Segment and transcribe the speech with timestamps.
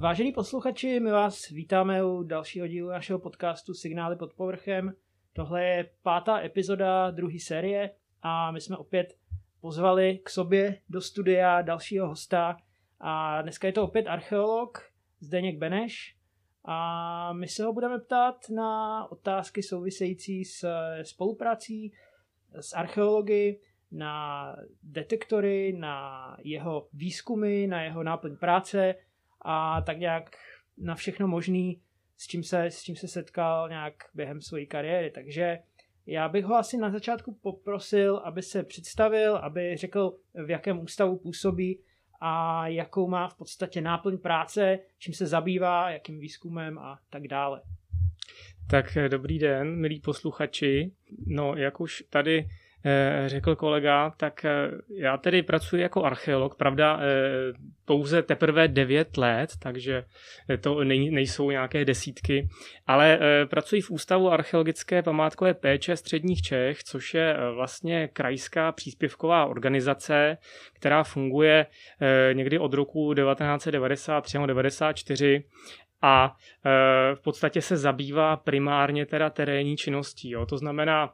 [0.00, 4.94] Vážení posluchači, my vás vítáme u dalšího dílu našeho podcastu Signály pod povrchem.
[5.32, 7.90] Tohle je pátá epizoda druhé série
[8.22, 9.18] a my jsme opět
[9.60, 12.56] pozvali k sobě do studia dalšího hosta
[13.00, 16.16] a dneska je to opět archeolog Zdeněk Beneš
[16.64, 20.66] a my se ho budeme ptát na otázky související s
[21.02, 21.92] spoluprací
[22.60, 23.60] s archeology,
[23.92, 28.94] na detektory, na jeho výzkumy, na jeho náplň práce
[29.42, 30.36] a tak nějak
[30.78, 31.80] na všechno možný,
[32.16, 35.10] s čím se, s čím se setkal nějak během své kariéry.
[35.10, 35.58] Takže
[36.06, 41.18] já bych ho asi na začátku poprosil, aby se představil, aby řekl, v jakém ústavu
[41.18, 41.80] působí
[42.20, 47.62] a jakou má v podstatě náplň práce, čím se zabývá, jakým výzkumem a tak dále.
[48.70, 50.92] Tak dobrý den, milí posluchači.
[51.26, 52.69] No, jak už tady Eh,
[53.26, 57.52] řekl kolega, tak eh, já tedy pracuji jako archeolog, pravda, eh,
[57.84, 60.04] pouze teprve 9 let, takže
[60.60, 62.48] to nejsou nějaké desítky,
[62.86, 63.18] ale
[63.50, 70.36] pracuji v Ústavu archeologické památkové péče středních Čech, což je vlastně krajská příspěvková organizace,
[70.74, 71.66] která funguje
[72.32, 75.44] někdy od roku 1993 nebo 94
[76.02, 76.36] a
[77.14, 80.30] v podstatě se zabývá primárně teda terénní činností.
[80.30, 80.46] Jo.
[80.46, 81.10] To znamená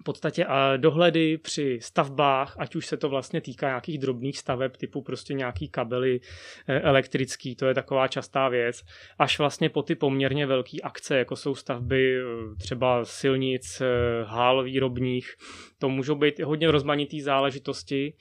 [0.00, 5.02] v podstatě dohledy při stavbách, ať už se to vlastně týká nějakých drobných staveb, typu
[5.02, 6.20] prostě nějaký kabely
[6.68, 8.82] eh, elektrický, to je taková častá věc,
[9.18, 12.22] až vlastně po ty poměrně velké akce, jako jsou stavby eh,
[12.58, 13.86] třeba silnic, eh,
[14.24, 15.34] hál výrobních,
[15.78, 18.12] to můžou být hodně rozmanitý záležitosti.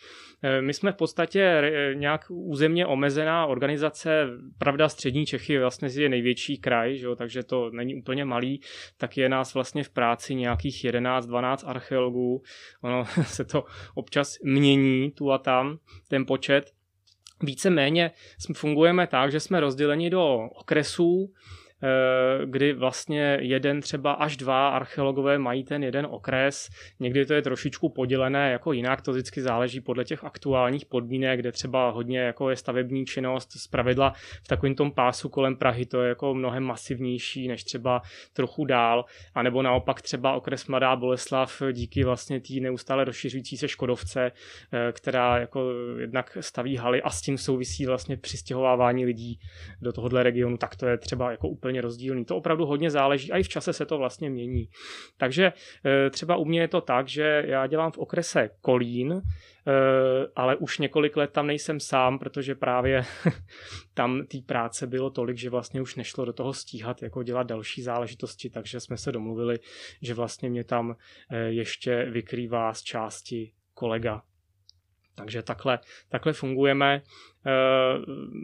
[0.59, 4.27] My jsme v podstatě nějak územně omezená organizace,
[4.58, 8.61] pravda střední Čechy vlastně je největší kraj, že jo, takže to není úplně malý,
[8.97, 12.41] tak je nás vlastně v práci nějakých 11-12 archeologů.
[12.81, 13.65] Ono se to
[13.95, 16.71] občas mění tu a tam, ten počet.
[17.41, 18.11] Víceméně
[18.55, 21.33] fungujeme tak, že jsme rozděleni do okresů,
[22.45, 26.70] kdy vlastně jeden třeba až dva archeologové mají ten jeden okres.
[26.99, 31.52] Někdy to je trošičku podělené jako jinak, to vždycky záleží podle těch aktuálních podmínek, kde
[31.52, 36.02] třeba hodně jako je stavební činnost, z pravidla v takovém tom pásu kolem Prahy to
[36.02, 38.02] je jako mnohem masivnější než třeba
[38.33, 39.05] trochu dál,
[39.36, 45.38] anebo naopak třeba okres Mladá Boleslav díky vlastně té neustále rozšiřující se Škodovce, eh, která
[45.38, 49.39] jako jednak staví haly a s tím souvisí vlastně přistěhovávání lidí
[49.82, 52.26] do tohohle regionu, tak to je třeba jako úplně úplně rozdílný.
[52.26, 54.70] To opravdu hodně záleží a i v čase se to vlastně mění.
[55.17, 55.54] Takže
[55.86, 59.72] eh, třeba u mě je to tak, že já dělám v okrese Kolín, eh,
[60.36, 63.02] ale už několik let tam nejsem sám, protože právě
[63.94, 67.82] tam té práce bylo tolik, že vlastně už nešlo do toho stíhat, jako dělat další
[67.82, 69.60] záležitosti, takže jsme se domluvili,
[70.02, 70.95] že vlastně mě tam
[71.32, 74.22] eh, ještě vykrývá z části kolega.
[75.15, 75.79] Takže takhle,
[76.09, 77.01] takhle fungujeme.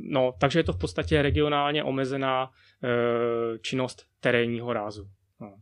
[0.10, 2.52] No, takže je to v podstatě regionálně omezená
[2.84, 5.10] Eh, činnost terénního rázu.
[5.40, 5.56] No.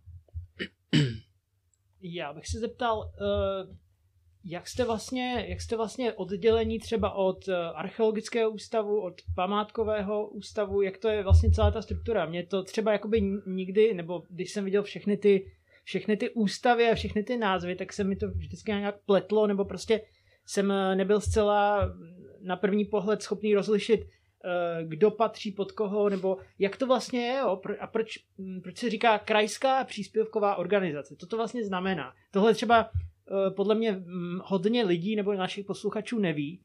[2.02, 3.78] Já bych se zeptal, eh,
[4.46, 10.82] jak jste vlastně, jak jste vlastně oddělení třeba od eh, archeologického ústavu, od památkového ústavu,
[10.82, 12.26] jak to je vlastně celá ta struktura?
[12.26, 15.52] Mě to třeba jakoby nikdy, nebo když jsem viděl všechny ty,
[15.84, 19.66] všechny ty ústavy a všechny ty názvy, tak se mi to vždycky nějak pletlo, nebo
[19.66, 20.02] prostě
[20.48, 21.94] jsem nebyl zcela
[22.42, 24.08] na první pohled schopný rozlišit,
[24.48, 27.62] Eh, kdo patří pod koho, nebo jak to vlastně je jo?
[27.80, 31.16] a proč, hm, proč se říká krajská příspěvková organizace.
[31.16, 32.14] Co to vlastně znamená?
[32.32, 36.60] Tohle třeba eh, podle mě hm, hodně lidí nebo našich posluchačů neví.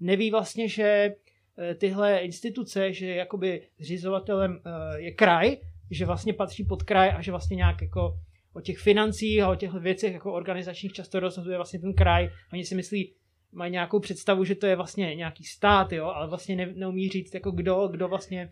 [0.00, 1.14] Neví vlastně, že
[1.58, 4.60] eh, tyhle instituce, že jakoby zřizovatelem
[4.96, 5.56] je kraj,
[5.90, 8.18] že vlastně patří pod kraj a že vlastně nějak jako
[8.52, 12.30] o těch financích a o těch věcech jako organizačních často rozhoduje vlastně ten kraj.
[12.52, 13.12] Oni si myslí,
[13.52, 17.34] mají nějakou představu, že to je vlastně nějaký stát, jo, ale vlastně ne, neumí říct,
[17.34, 18.50] jako kdo, kdo vlastně,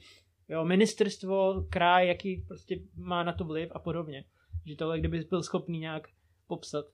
[0.48, 4.25] jo, ministerstvo, kraj, jaký prostě má na to vliv a podobně.
[4.64, 6.08] Že tohle, kdyby byl schopný nějak
[6.46, 6.84] popsat.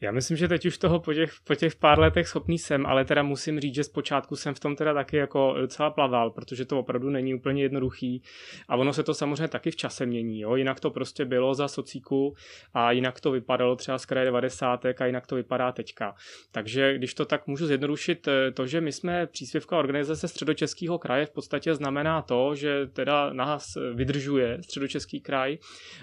[0.00, 3.04] Já myslím, že teď už toho po těch, po těch pár letech schopný jsem, ale
[3.04, 6.78] teda musím říct, že zpočátku jsem v tom teda taky jako docela plaval, protože to
[6.78, 8.22] opravdu není úplně jednoduchý
[8.68, 10.56] a ono se to samozřejmě taky v čase mění, jo?
[10.56, 12.34] jinak to prostě bylo za socíku
[12.74, 14.84] a jinak to vypadalo třeba z kraje 90.
[14.84, 16.14] a jinak to vypadá teďka.
[16.52, 21.26] Takže když to tak můžu zjednodušit, eh, to, že my jsme příspěvková organizace středočeského kraje
[21.26, 25.58] v podstatě znamená to, že teda nás vydržuje středočeský kraj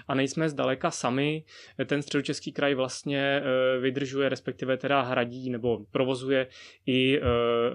[0.08, 1.44] a nejsme zdaleka sami,
[1.86, 3.42] ten středočeský kraj vlastně
[3.80, 6.46] vydržuje, respektive teda hradí nebo provozuje
[6.86, 7.22] i eh,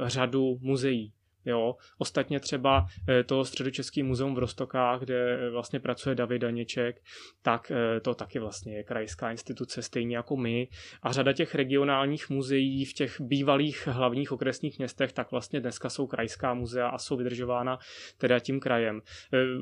[0.06, 1.14] řadu muzeí.
[1.46, 1.76] Jo.
[1.98, 7.02] Ostatně třeba eh, to středočeský muzeum v Rostokách, kde eh, vlastně pracuje David Daněček,
[7.42, 10.68] tak eh, to taky vlastně je krajská instituce, stejně jako my.
[11.04, 16.08] A řada těch regionálních muzeí v těch bývalých hlavních okresních městech, tak vlastně dneska jsou
[16.08, 17.80] krajská muzea a jsou vydržována
[18.18, 19.02] teda tím krajem.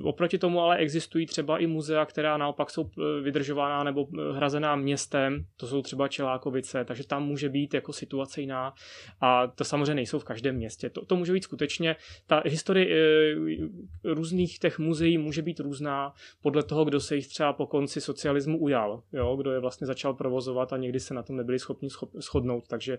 [0.03, 2.89] Oproti tomu ale existují třeba i muzea, která naopak jsou
[3.23, 8.73] vydržována nebo hrazená městem, to jsou třeba Čelákovice, takže tam může být jako situace jiná
[9.21, 10.89] a to samozřejmě nejsou v každém městě.
[10.89, 11.95] To, to může být skutečně skutečně
[12.27, 17.53] ta historie eh, různých těch muzeí může být různá podle toho, kdo se jich třeba
[17.53, 19.35] po konci socialismu ujal, jo?
[19.35, 21.89] kdo je vlastně začal provozovat a někdy se na tom nebyli schopni
[22.19, 22.97] shodnout, takže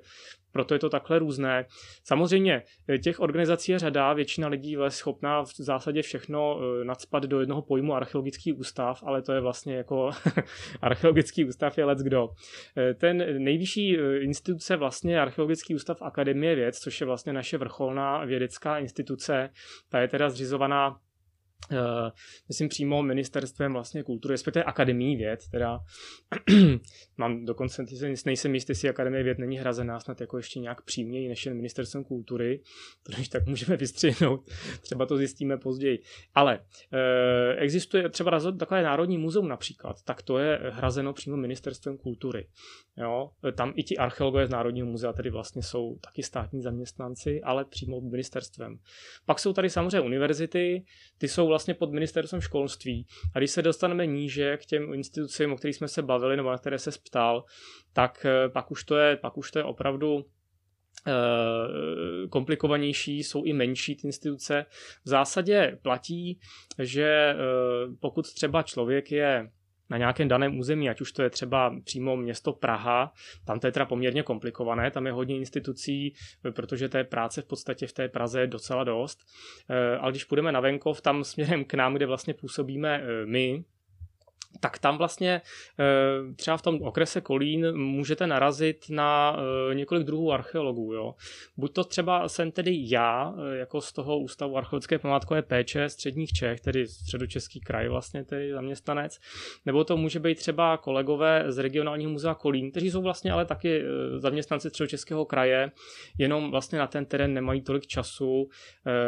[0.52, 1.67] proto je to takhle různé.
[2.05, 7.23] Samozřejmě eh, těch organizací je řada, většina lidí je schopná v zásadě všechno eh, nadspat
[7.23, 10.11] do jednoho pojmu archeologický ústav, ale to je vlastně jako
[10.82, 12.28] archeologický ústav je lec kdo.
[12.94, 18.78] Ten nejvyšší instituce vlastně archeologický ústav Akademie věd, což je vlastně naše vrcholná vědecká vědecká
[18.78, 19.50] instituce,
[19.88, 21.00] ta je teda zřizovaná
[22.48, 25.78] myslím přímo ministerstvem vlastně kultury, respektive akademií věd, teda
[27.16, 27.84] mám dokonce,
[28.26, 32.04] nejsem jistý, jestli akademie věd není hrazená snad jako ještě nějak příměji než jen ministerstvem
[32.04, 32.60] kultury,
[33.02, 36.02] protože tak můžeme vystřihnout, třeba to zjistíme později.
[36.34, 36.98] Ale uh,
[37.56, 42.46] existuje třeba takové národní muzeum například, tak to je hrazeno přímo ministerstvem kultury.
[42.96, 43.30] Jo?
[43.56, 48.00] Tam i ti archeologové z Národního muzea tedy vlastně jsou taky státní zaměstnanci, ale přímo
[48.00, 48.78] ministerstvem.
[49.26, 50.84] Pak jsou tady samozřejmě univerzity,
[51.18, 53.06] ty jsou vlastně pod ministerstvem školství.
[53.35, 56.58] A když se dostaneme níže k těm institucím, o kterých jsme se bavili, nebo na
[56.58, 57.44] které se ptal,
[57.93, 60.25] tak eh, pak už to je, pak už to je opravdu
[61.06, 64.67] eh, komplikovanější, jsou i menší ty instituce.
[65.05, 66.41] V zásadě platí,
[66.79, 67.37] že eh,
[68.00, 69.50] pokud třeba člověk je
[69.90, 73.12] na nějakém daném území, ať už to je třeba přímo město Praha,
[73.44, 76.14] tam to je teda poměrně komplikované, tam je hodně institucí,
[76.54, 79.19] protože té práce v podstatě v té Praze je docela dost.
[79.70, 83.64] Eh, ale když půjdeme na venkov, tam směrem k nám, kde vlastně působíme eh, my,
[84.61, 85.43] tak tam vlastně
[85.81, 89.37] eh, třeba v tom okrese Kolín můžete narazit na
[89.70, 90.93] eh, několik druhů archeologů.
[90.93, 91.14] Jo.
[91.56, 96.32] Buď to třeba jsem tedy já, eh, jako z toho Ústavu archeologické památkové péče středních
[96.32, 99.19] Čech, tedy středočeský kraj vlastně tedy zaměstnanec,
[99.67, 103.82] nebo to může být třeba kolegové z regionálního muzea Kolín, kteří jsou vlastně ale taky
[104.17, 105.70] zaměstnanci středočeského kraje,
[106.19, 108.49] jenom vlastně na ten terén nemají tolik času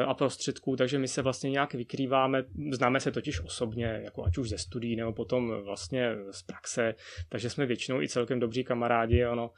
[0.06, 4.48] a prostředků, takže my se vlastně nějak vykrýváme, známe se totiž osobně, jako ať už
[4.48, 6.94] ze studií nebo potom potom vlastně z praxe,
[7.28, 9.50] takže jsme většinou i celkem dobří kamarádi, ono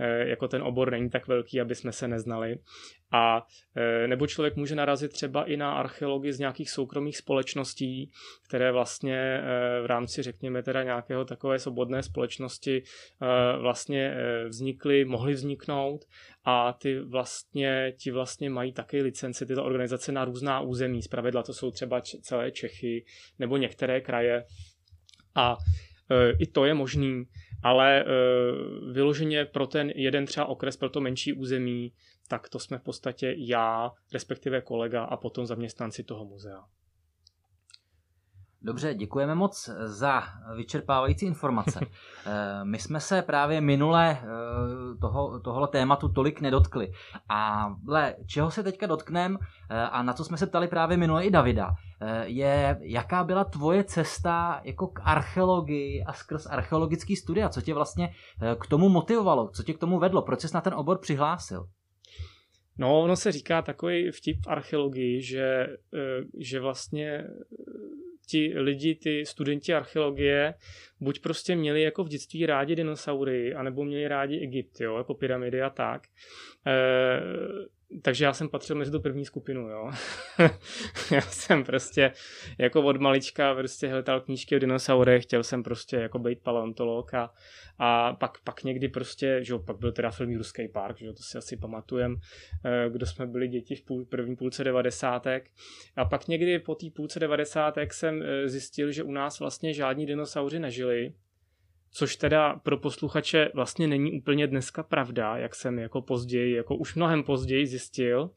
[0.00, 2.58] eh, jako ten obor není tak velký, aby jsme se neznali.
[3.12, 3.46] A
[3.76, 8.10] eh, nebo člověk může narazit třeba i na archeologii z nějakých soukromých společností,
[8.48, 12.82] které vlastně eh, v rámci, řekněme, teda nějakého takové svobodné společnosti
[13.60, 14.14] vlastně
[14.48, 16.04] vznikly, mohly vzniknout
[16.44, 21.02] a ty vlastně, ti vlastně mají také licenci tyto organizace na různá území.
[21.02, 23.04] Zpravidla to jsou třeba celé Čechy
[23.38, 24.44] nebo některé kraje
[25.34, 25.56] a
[26.10, 27.24] e, i to je možný,
[27.62, 28.04] ale e,
[28.92, 31.92] vyloženě pro ten jeden třeba okres, pro to menší území,
[32.28, 36.64] tak to jsme v podstatě já, respektive kolega a potom zaměstnanci toho muzea.
[38.64, 40.22] Dobře, děkujeme moc za
[40.56, 41.80] vyčerpávající informace.
[42.26, 44.26] Eh, my jsme se právě minule eh,
[45.00, 46.92] toho, tohoto tématu tolik nedotkli.
[47.28, 49.38] A le, čeho se teďka dotkneme
[49.70, 51.70] eh, a na co jsme se ptali právě minule i Davida,
[52.22, 57.48] je, jaká byla tvoje cesta jako k archeologii a skrz archeologický studia?
[57.48, 58.12] Co tě vlastně
[58.60, 59.48] k tomu motivovalo?
[59.48, 60.22] Co tě k tomu vedlo?
[60.22, 61.66] Proč jsi na ten obor přihlásil?
[62.78, 65.66] No, ono se říká takový vtip v archeologii, že,
[66.38, 67.24] že vlastně
[68.32, 70.56] ti lidi, ty studenti archeologie,
[71.02, 75.62] buď prostě měli jako v dětství rádi dinosaury, anebo měli rádi Egypt, jo, jako pyramidy
[75.62, 76.02] a tak.
[76.66, 77.22] E,
[78.02, 79.90] takže já jsem patřil mezi tu první skupinu, jo.
[81.10, 82.12] já jsem prostě
[82.58, 87.30] jako od malička prostě hledal knížky o dinosaurech, chtěl jsem prostě jako být paleontolog a,
[87.78, 91.12] a pak, pak někdy prostě, že jo, pak byl teda film Ruský park, že jo,
[91.12, 92.16] to si asi pamatujem,
[92.64, 95.50] eh, kdo jsme byli děti v půl, první půlce devadesátek.
[95.96, 100.06] A pak někdy po té půlce devadesátek jsem eh, zjistil, že u nás vlastně žádní
[100.06, 100.91] dinosauři nežili,
[101.90, 106.94] což teda pro posluchače vlastně není úplně dneska pravda, jak jsem jako později, jako už
[106.94, 108.30] mnohem později zjistil,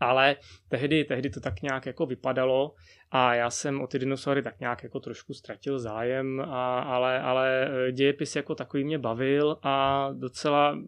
[0.00, 0.36] ale
[0.68, 2.74] tehdy, tehdy to tak nějak jako vypadalo
[3.10, 7.70] a já jsem o ty dinosaury tak nějak jako trošku ztratil zájem, a, ale, ale
[7.88, 10.78] e, dějepis jako takový mě bavil a docela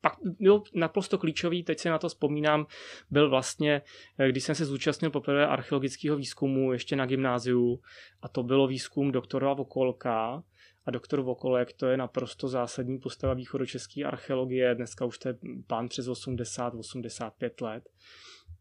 [0.00, 2.66] pak byl naprosto klíčový, teď si na to vzpomínám,
[3.10, 3.82] byl vlastně,
[4.18, 7.80] e, když jsem se zúčastnil poprvé archeologického výzkumu ještě na gymnáziu
[8.22, 10.42] a to bylo výzkum doktora Vokolka,
[10.86, 15.34] a doktor Vokolek, to je naprosto zásadní postava východočeské archeologie, dneska už to je
[15.66, 17.84] pán přes 80-85 let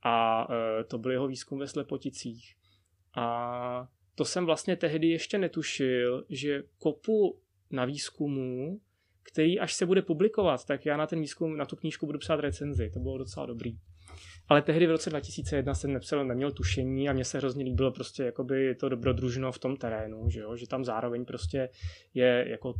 [0.06, 2.56] a e, to byl jeho výzkum ve Slepoticích.
[3.16, 7.40] A to jsem vlastně tehdy ještě netušil, že kopu
[7.72, 8.80] na výzkumu,
[9.24, 12.40] který až se bude publikovat, tak já na ten výzkum, na tu knížku budu psát
[12.40, 12.90] recenzi.
[12.90, 13.78] To bylo docela dobrý.
[14.48, 18.24] Ale tehdy v roce 2001 jsem nepsal, neměl tušení a mně se hrozně líbilo prostě
[18.24, 20.56] jakoby to dobrodružno v tom terénu, že, jo?
[20.56, 21.70] že tam zároveň prostě
[22.14, 22.74] je jako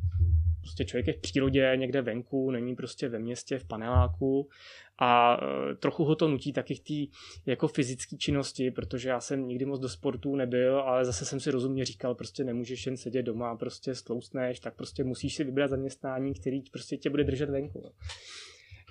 [0.64, 4.50] prostě člověk je v přírodě někde venku, není prostě ve městě, v paneláku
[5.00, 5.38] a
[5.72, 7.18] e, trochu ho to nutí taky k té
[7.52, 11.52] jako fyzické činnosti, protože já jsem nikdy moc do sportu nebyl, ale zase jsem si
[11.52, 16.34] rozumně říkal, prostě nemůžeš jen sedět doma, prostě stloustneš, tak prostě musíš si vybrat zaměstnání,
[16.34, 17.94] který prostě tě bude držet venku.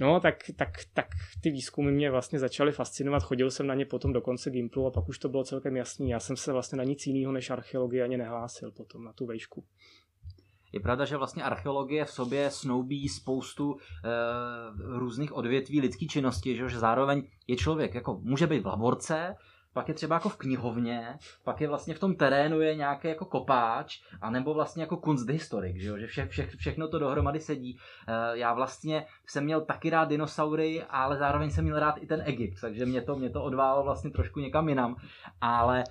[0.00, 1.06] No, tak, tak, tak
[1.40, 3.22] ty výzkumy mě vlastně začaly fascinovat.
[3.22, 6.10] Chodil jsem na ně potom do konce Gimplu a pak už to bylo celkem jasný.
[6.10, 9.64] Já jsem se vlastně na nic jiného než archeologii ani nehlásil potom na tu vejšku.
[10.72, 13.78] Je pravda, že vlastně archeologie v sobě snoubí spoustu e,
[14.98, 19.36] různých odvětví lidské činnosti, že, že zároveň je člověk, jako může být v laborce,
[19.72, 23.24] pak je třeba jako v knihovně, pak je vlastně v tom terénu je nějaký jako
[23.24, 25.98] kopáč, anebo vlastně jako kunsthistorik, že, jo?
[25.98, 27.78] že vše, vše, všechno to dohromady sedí.
[28.08, 32.22] E, já vlastně jsem měl taky rád dinosaury, ale zároveň jsem měl rád i ten
[32.24, 34.96] Egypt, takže mě to, mě to odválo vlastně trošku někam jinam,
[35.40, 35.84] ale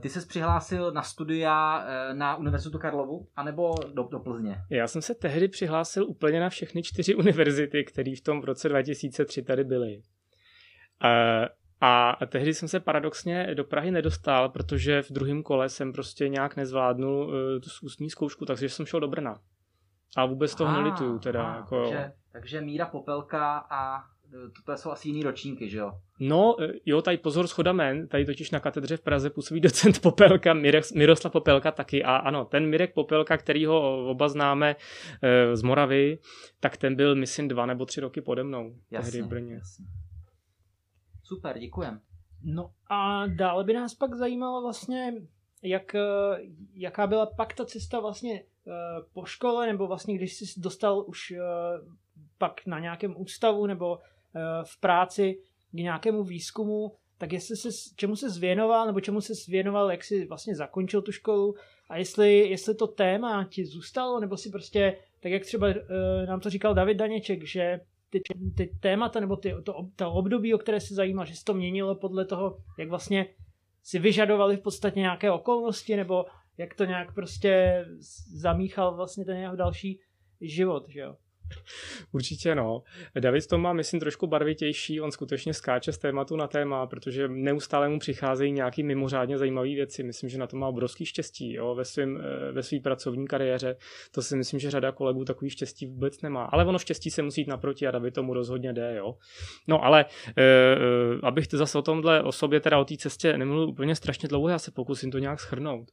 [0.00, 4.56] ty jsi přihlásil na studia eh, na Univerzitu Karlovu, anebo do, do Plzně?
[4.70, 8.68] Já jsem se tehdy přihlásil úplně na všechny čtyři univerzity, které v tom v roce
[8.68, 10.02] 2003 tady byly.
[11.04, 11.48] Eh,
[11.82, 16.56] a tehdy jsem se paradoxně do Prahy nedostal, protože v druhém kole jsem prostě nějak
[16.56, 19.40] nezvládnul tu ústní zkoušku, takže jsem šel do Brna.
[20.16, 21.54] A vůbec toho nelituju teda.
[21.56, 25.92] Jako, takže, takže Míra Popelka a to, to jsou asi jiný ročníky, že jo?
[26.20, 29.98] No, e, jo, tady pozor, schoda men, tady totiž na katedře v Praze působí docent
[30.02, 30.54] Popelka,
[30.94, 34.76] Miroslav Popelka taky a ano, ten Mirek Popelka, který ho oba známe
[35.22, 36.18] e, z Moravy,
[36.60, 39.54] tak ten byl, myslím, dva nebo tři roky pode mnou, jasně, tehdy v Brně.
[39.54, 39.84] Jasně.
[41.22, 42.00] Super, děkujem.
[42.42, 45.14] No a dále by nás pak zajímalo vlastně,
[45.62, 45.96] jak,
[46.74, 48.44] jaká byla pak ta cesta vlastně
[49.12, 51.32] po škole, nebo vlastně když jsi dostal už
[52.38, 54.19] pak na nějakém ústavu nebo Eh,
[54.64, 55.38] v práci
[55.70, 60.26] k nějakému výzkumu, tak jestli se, čemu se zvěnoval, nebo čemu se zvěnoval, jak si
[60.26, 61.54] vlastně zakončil tu školu
[61.90, 65.74] a jestli, jestli to téma ti zůstalo, nebo si prostě, tak jak třeba uh,
[66.26, 68.20] nám to říkal David Daněček, že ty,
[68.56, 71.94] ty témata nebo ty, to, to období, o které se zajímal, že se to měnilo
[71.94, 73.26] podle toho, jak vlastně
[73.82, 76.24] si vyžadovali v podstatě nějaké okolnosti, nebo
[76.58, 77.84] jak to nějak prostě
[78.40, 80.00] zamíchal vlastně ten jeho další
[80.40, 81.16] život, že jo.
[82.12, 82.82] Určitě no.
[83.20, 87.88] David to má, myslím, trošku barvitější, on skutečně skáče z tématu na téma, protože neustále
[87.88, 90.02] mu přicházejí nějaký mimořádně zajímavé věci.
[90.02, 93.76] Myslím, že na to má obrovský štěstí jo, ve, svým, eh, ve své pracovní kariéře.
[94.10, 96.44] To si myslím, že řada kolegů takový štěstí vůbec nemá.
[96.44, 98.94] Ale ono štěstí se musí jít naproti a David tomu rozhodně jde.
[98.96, 99.14] Jo.
[99.68, 100.04] No ale
[100.36, 100.76] e, e,
[101.22, 104.58] abych zase o tomhle o sobě, teda o té cestě nemluvil úplně strašně dlouho, já
[104.58, 105.90] se pokusím to nějak schrnout.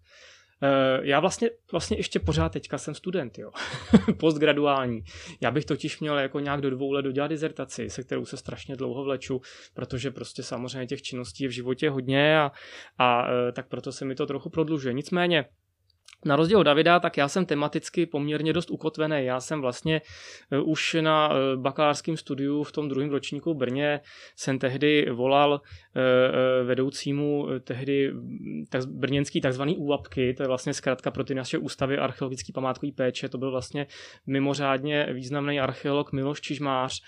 [0.64, 3.52] Uh, já vlastně, vlastně ještě pořád teďka jsem student, jo.
[4.20, 5.04] Postgraduální.
[5.42, 8.76] Já bych totiž měl jako nějak do dvou let dodělat dizertaci, se kterou se strašně
[8.76, 9.42] dlouho vleču,
[9.74, 12.52] protože prostě samozřejmě těch činností je v životě hodně a,
[12.98, 14.94] a uh, tak proto se mi to trochu prodlužuje.
[14.94, 15.46] Nicméně,
[16.28, 19.26] na rozdíl od Davida, tak já jsem tematicky poměrně dost ukotvený.
[19.26, 20.02] Já jsem vlastně
[20.52, 24.00] eh, už na eh, bakalářském studiu v tom druhém ročníku v Brně
[24.36, 28.14] jsem tehdy volal eh, vedoucímu tehdy
[28.70, 33.30] tak, brněnský takzvaný úvapky, to je vlastně zkrátka pro ty naše ústavy archeologické památkové péče,
[33.30, 33.88] to byl vlastně
[34.28, 37.02] mimořádně významný archeolog Miloš Čižmář,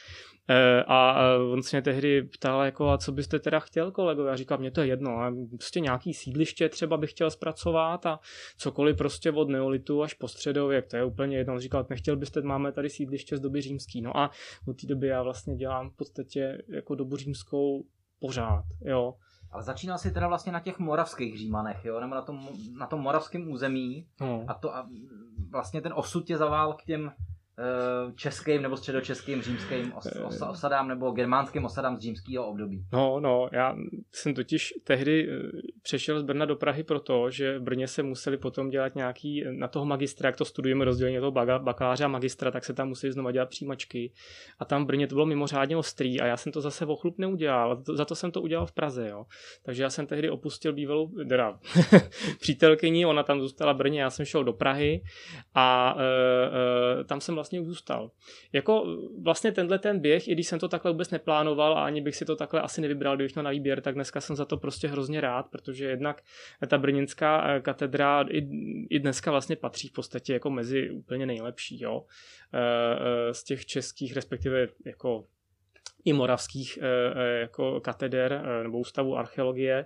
[0.87, 4.25] a on se mě tehdy ptal, jako, a co byste teda chtěl, kolego?
[4.25, 8.19] Já říkám, mě to je jedno, a prostě nějaký sídliště třeba bych chtěl zpracovat a
[8.57, 11.53] cokoliv prostě od neolitu až po středověk, to je úplně jedno.
[11.53, 14.01] On říkal, nechtěl byste, máme tady sídliště z doby římský.
[14.01, 14.31] No a
[14.67, 17.85] od té doby já vlastně dělám v podstatě jako dobu římskou
[18.19, 19.15] pořád, jo.
[19.51, 21.99] Ale začínal si teda vlastně na těch moravských římanech, jo?
[21.99, 24.45] nebo na tom, na tom moravském území no.
[24.47, 24.87] a to a
[25.51, 27.28] vlastně ten osud tě zavál k těm Eh,
[28.15, 30.23] českým nebo středočeským římským os, eh.
[30.23, 32.85] os, osadám nebo germánským osadám z římského období.
[32.93, 33.75] No, no, já
[34.11, 35.49] jsem totiž tehdy eh,
[35.81, 39.67] přešel z Brna do Prahy proto, že v Brně se museli potom dělat nějaký, na
[39.67, 43.31] toho magistra, jak to studujeme rozdělení toho bakaláře a magistra, tak se tam museli znova
[43.31, 44.11] dělat přijímačky.
[44.59, 47.17] A tam v Brně to bylo mimořádně ostrý a já jsem to zase o chlup
[47.17, 47.83] neudělal.
[47.95, 49.25] Za to jsem to udělal v Praze, jo.
[49.65, 51.59] Takže já jsem tehdy opustil bývalou, teda
[52.39, 55.01] přítelkyni, ona tam zůstala v Brně, já jsem šel do Prahy
[55.55, 58.11] a e, e, tam jsem vlastně vlastně zůstal.
[58.53, 58.85] Jako
[59.21, 62.25] vlastně tenhle ten běh, i když jsem to takhle vůbec neplánoval a ani bych si
[62.25, 65.21] to takhle asi nevybral, kdybych měl na výběr, tak dneska jsem za to prostě hrozně
[65.21, 66.21] rád, protože jednak
[66.67, 68.47] ta brněnská eh, katedra i,
[68.89, 72.05] i dneska vlastně patří v podstatě jako mezi úplně nejlepší, jo.
[72.53, 75.25] Eh, eh, z těch českých, respektive jako
[76.05, 76.79] i moravských
[77.39, 79.85] jako kateder nebo ústavu archeologie.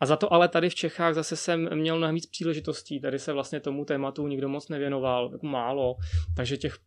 [0.00, 3.00] A za to ale tady v Čechách zase jsem měl mnohem víc příležitostí.
[3.00, 5.96] Tady se vlastně tomu tématu nikdo moc nevěnoval, jako málo.
[6.36, 6.78] Takže těch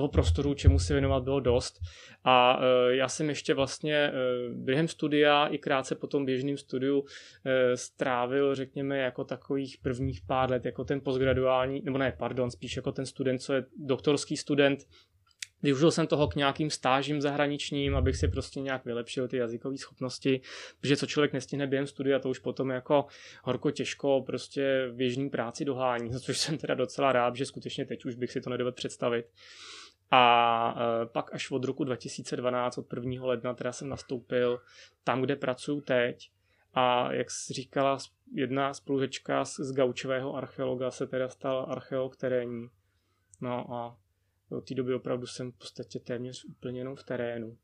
[0.00, 1.80] toho prostoru, čemu se věnovat, bylo dost.
[2.24, 7.00] A uh, já jsem ještě vlastně uh, během studia i krátce po tom běžným studiu
[7.00, 7.06] uh,
[7.74, 12.92] strávil, řekněme, jako takových prvních pár let, jako ten postgraduální, nebo ne, pardon, spíš jako
[12.92, 14.80] ten student, co je doktorský student,
[15.62, 20.40] Využil jsem toho k nějakým stážím zahraničním, abych si prostě nějak vylepšil ty jazykové schopnosti,
[20.80, 23.06] protože co člověk nestihne během studia, to už potom jako
[23.42, 27.84] horko těžko prostě v běžný práci dohání, za což jsem teda docela rád, že skutečně
[27.84, 29.26] teď už bych si to nedovedl představit.
[30.10, 33.26] A e, pak až od roku 2012, od 1.
[33.26, 34.60] ledna, teda jsem nastoupil
[35.04, 36.30] tam, kde pracuji teď.
[36.74, 37.98] A jak říkala
[38.32, 42.68] jedna spolužečka z, z gaučového archeologa, se teda stal archeolog terénní.
[43.40, 43.96] No a
[44.50, 47.56] od té doby opravdu jsem v podstatě téměř úplně jenom v terénu.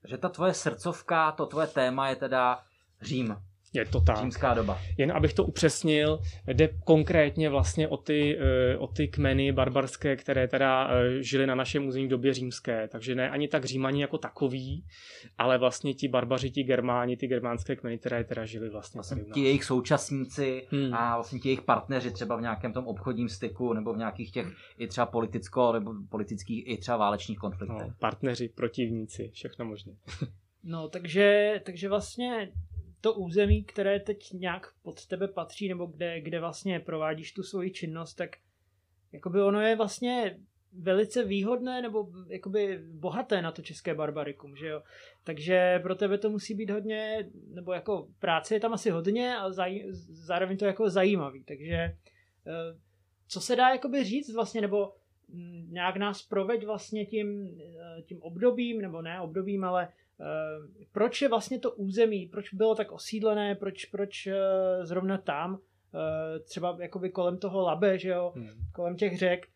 [0.00, 2.64] Takže ta tvoje srdcovka, to tvoje téma je teda
[3.02, 3.36] Řím.
[3.72, 4.16] Je to tak.
[4.16, 4.78] Římská doba.
[4.98, 10.48] Jen abych to upřesnil, jde konkrétně vlastně o ty, eh, o ty kmeny barbarské, které
[10.48, 12.88] teda eh, žily na našem území v době římské.
[12.88, 14.84] Takže ne ani tak římani jako takový,
[15.38, 18.98] ale vlastně ti barbaři, ti germáni, ty germánské kmeny, které teda žili vlastně.
[18.98, 20.94] vlastně ti jejich současníci hmm.
[20.94, 24.46] a vlastně ti jejich partneři třeba v nějakém tom obchodním styku nebo v nějakých těch
[24.78, 27.88] i třeba politicko nebo politických i třeba válečných konfliktech.
[27.88, 29.92] No, partneři, protivníci, všechno možné.
[30.64, 32.52] No, takže, takže vlastně
[33.00, 37.70] to území, které teď nějak pod tebe patří, nebo kde, kde vlastně provádíš tu svoji
[37.70, 38.36] činnost, tak
[39.12, 40.38] jakoby ono je vlastně
[40.72, 44.82] velice výhodné nebo jakoby bohaté na to české barbarikum, že jo.
[45.24, 49.52] Takže pro tebe to musí být hodně, nebo jako práce je tam asi hodně a
[49.52, 51.96] zaj, zároveň to jako zajímavý, takže eh,
[53.28, 54.92] co se dá jakoby říct vlastně, nebo
[55.28, 57.60] mm, nějak nás proveď vlastně tím,
[57.98, 59.88] eh, tím obdobím, nebo ne obdobím, ale
[60.92, 64.36] proč je vlastně to území, proč bylo tak osídlené, proč, proč eh,
[64.82, 65.58] zrovna tam,
[65.94, 68.50] eh, třeba jakoby kolem toho Labe, že jo, hmm.
[68.72, 69.46] kolem těch řek,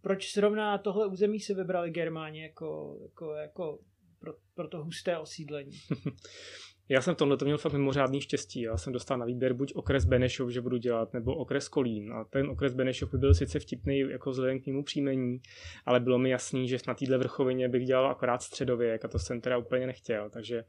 [0.00, 3.78] proč zrovna tohle území se vybrali Germáni jako, jako, jako
[4.18, 5.72] pro, pro to husté osídlení?
[6.88, 8.60] Já jsem v tomhle to měl fakt mimořádný štěstí.
[8.60, 12.12] Já jsem dostal na výběr buď okres Benešov, že budu dělat, nebo okres Kolín.
[12.12, 15.40] A ten okres Benešov by byl sice vtipný jako vzhledem k mému příjmení,
[15.86, 19.40] ale bylo mi jasný, že na téhle vrchovině bych dělal akorát středověk a to jsem
[19.40, 20.64] teda úplně nechtěl, takže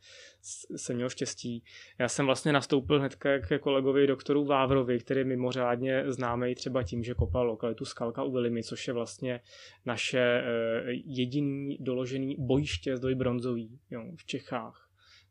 [0.76, 1.64] jsem měl štěstí.
[2.00, 7.04] Já jsem vlastně nastoupil hned ke kolegovi doktoru Vávrovi, který je mimořádně známý třeba tím,
[7.04, 9.40] že kopal lokalitu Skalka u Vilimy, což je vlastně
[9.86, 14.85] naše eh, jediný doložený bojiště zdoj bronzový jo, v Čechách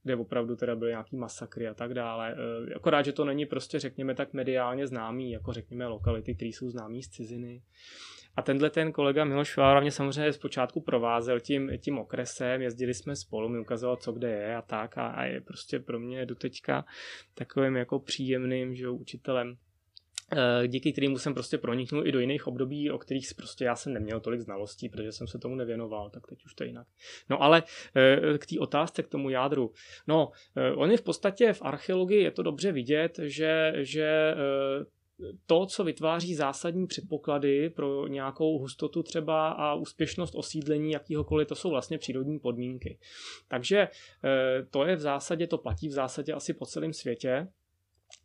[0.04, 2.36] kde opravdu teda byly nějaký masakry a tak dále.
[2.70, 6.70] E, akorát, že to není prostě, řekněme, tak mediálně známý, jako řekněme lokality, které jsou
[6.70, 7.62] známý z ciziny.
[8.36, 13.16] A tenhle ten kolega Miloš Vára mě samozřejmě zpočátku provázel tím, tím okresem, jezdili jsme
[13.16, 16.34] spolu, mi ukazoval, co kde je a tak a, a je prostě pro mě do
[16.34, 16.84] teďka
[17.34, 19.63] takovým jako příjemným že, učitelem Eh,
[20.66, 24.20] díky kterému jsem prostě proniknul i do jiných období, o kterých prostě já jsem neměl
[24.20, 26.86] tolik znalostí, protože jsem se tomu nevěnoval, tak teď už to je jinak.
[27.30, 27.62] No ale
[27.96, 29.72] eh, k té otázce, k tomu jádru.
[30.06, 34.34] No, eh, on je v podstatě v archeologii, je to dobře vidět, že, že
[35.46, 41.70] to, co vytváří zásadní předpoklady pro nějakou hustotu třeba a úspěšnost osídlení jakýhokoliv, to jsou
[41.70, 42.98] vlastně přírodní podmínky.
[43.48, 43.88] Takže
[44.70, 47.48] to je v zásadě, to platí v zásadě asi po celém světě.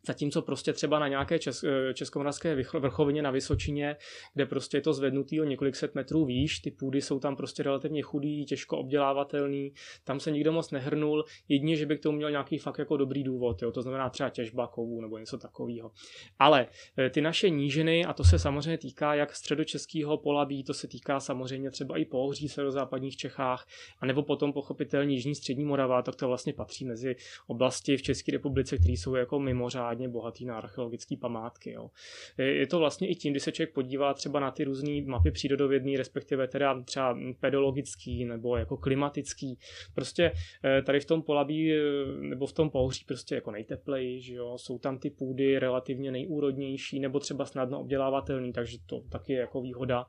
[0.06, 3.96] Zatímco prostě třeba na nějaké čes, eh, českomoravské vrchovině na Vysočině,
[4.34, 7.62] kde prostě je to zvednutý o několik set metrů výš, ty půdy jsou tam prostě
[7.62, 9.72] relativně chudý, těžko obdělávatelný,
[10.04, 13.24] tam se nikdo moc nehrnul, jedině, že by k tomu měl nějaký fakt jako dobrý
[13.24, 15.90] důvod, jo, to znamená třeba těžba kovů nebo něco takového.
[16.38, 16.66] Ale
[16.98, 21.20] eh, ty naše nížiny, a to se samozřejmě týká jak středočeského polabí, to se týká
[21.20, 23.66] samozřejmě třeba i pohoří severozápadních Čechách,
[24.00, 28.78] anebo potom pochopitelně Jižní střední Morava, tak to vlastně patří mezi oblasti v České republice,
[28.78, 31.72] které jsou jako mimořádně mimořádně bohatý na archeologické památky.
[31.72, 31.90] Jo.
[32.38, 35.98] Je to vlastně i tím, když se člověk podívá třeba na ty různé mapy přírodovědné,
[35.98, 39.58] respektive teda třeba pedologický nebo jako klimatický.
[39.94, 40.32] Prostě
[40.64, 41.78] eh, tady v tom polabí eh,
[42.20, 44.58] nebo v tom pohří prostě jako nejtepleji, že jo.
[44.58, 49.60] jsou tam ty půdy relativně nejúrodnější nebo třeba snadno obdělávatelný, takže to taky je jako
[49.60, 50.06] výhoda.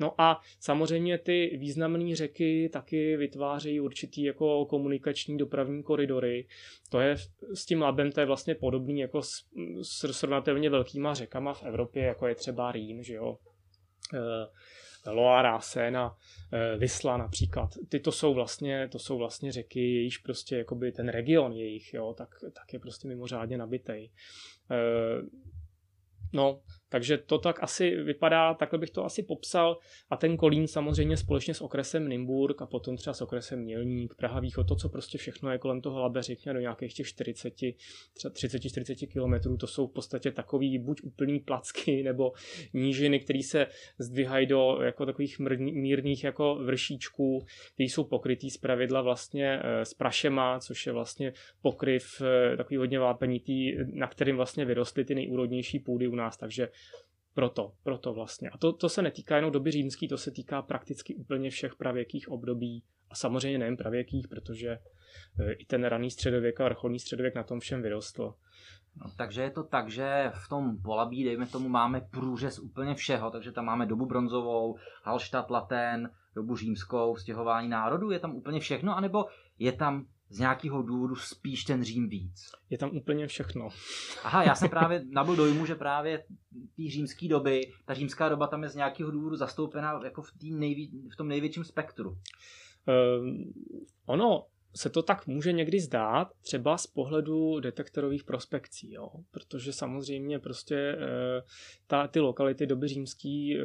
[0.00, 6.46] No a samozřejmě ty významné řeky taky vytvářejí určitý jako komunikační dopravní koridory.
[6.90, 7.16] To je
[7.54, 9.44] s tím labem to je vlastně podobný jako s,
[9.82, 13.38] s srovnatelně velkýma řekama v Evropě, jako je třeba Rýn, že jo.
[14.14, 16.16] E, Loara, Sena,
[16.52, 17.70] e, Vysla například.
[17.88, 22.14] Ty to jsou vlastně, to jsou vlastně řeky, jejíž prostě jakoby ten region jejich, jo,
[22.18, 24.10] tak, tak je prostě mimořádně nabitej.
[24.70, 24.76] E,
[26.32, 29.78] no, Takže to tak asi vypadá, takhle bych to asi popsal.
[30.10, 34.40] A ten Kolín samozřejmě společně s okresem Nymburk a potom třeba s okresem Mělník, Praha
[34.40, 37.54] Východ, to, co prostě všechno je kolem toho Labe, řekněme do nějakých těch 40,
[38.12, 42.32] třeba 30-40 kilometrů, to jsou v podstatě takový buď úplný placky nebo
[42.74, 43.66] nížiny, které se
[43.98, 49.94] zdvihají do jako takových mírných jako vršíčků, které jsou pokrytý z pravidla vlastně eh, s
[49.94, 55.78] prašema, což je vlastně pokryv eh, takový hodně vápenitý, na kterým vlastně vyrostly ty nejúrodnější
[55.78, 56.68] půdy u nás, takže
[57.38, 58.50] proto, proto vlastně.
[58.50, 62.28] A to, to se netýká jenom doby římský, to se týká prakticky úplně všech pravěkých
[62.28, 64.68] období a samozřejmě nejen pravěkých, protože
[65.40, 68.34] eh, i ten raný středověk a vrcholný středověk na tom všem vyrostl.
[68.96, 73.30] No, takže je to tak, že v tom Polabí, dejme tomu, máme průřez úplně všeho,
[73.30, 78.96] takže tam máme dobu bronzovou, Halštat, Latén, dobu římskou, stěhování národů, je tam úplně všechno,
[78.96, 79.24] anebo
[79.58, 82.52] je tam z nějakého důvodu spíš ten Řím víc.
[82.70, 83.68] Je tam úplně všechno.
[84.24, 86.24] Aha, já jsem právě nabil dojmu, že právě
[86.76, 91.08] té římské doby, ta římská doba tam je z nějakého důvodu zastoupená jako v, nejví,
[91.12, 92.18] v tom největším spektru.
[93.20, 93.52] Um,
[94.06, 99.08] ono, se to tak může někdy zdát, třeba z pohledu detektorových prospekcí, jo?
[99.30, 100.96] protože samozřejmě prostě e,
[101.86, 103.62] ta, ty lokality doby římský e,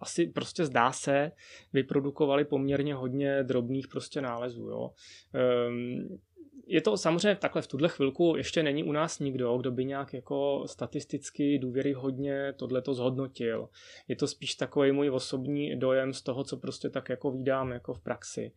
[0.00, 1.32] asi prostě zdá se
[1.72, 4.62] vyprodukovaly poměrně hodně drobných prostě nálezů.
[4.62, 4.90] Jo?
[5.34, 6.20] E,
[6.66, 10.14] je to samozřejmě takhle v tuhle chvilku ještě není u nás nikdo, kdo by nějak
[10.14, 13.68] jako statisticky důvěryhodně tohle to zhodnotil.
[14.08, 17.94] Je to spíš takový můj osobní dojem z toho, co prostě tak jako vídám jako
[17.94, 18.52] v praxi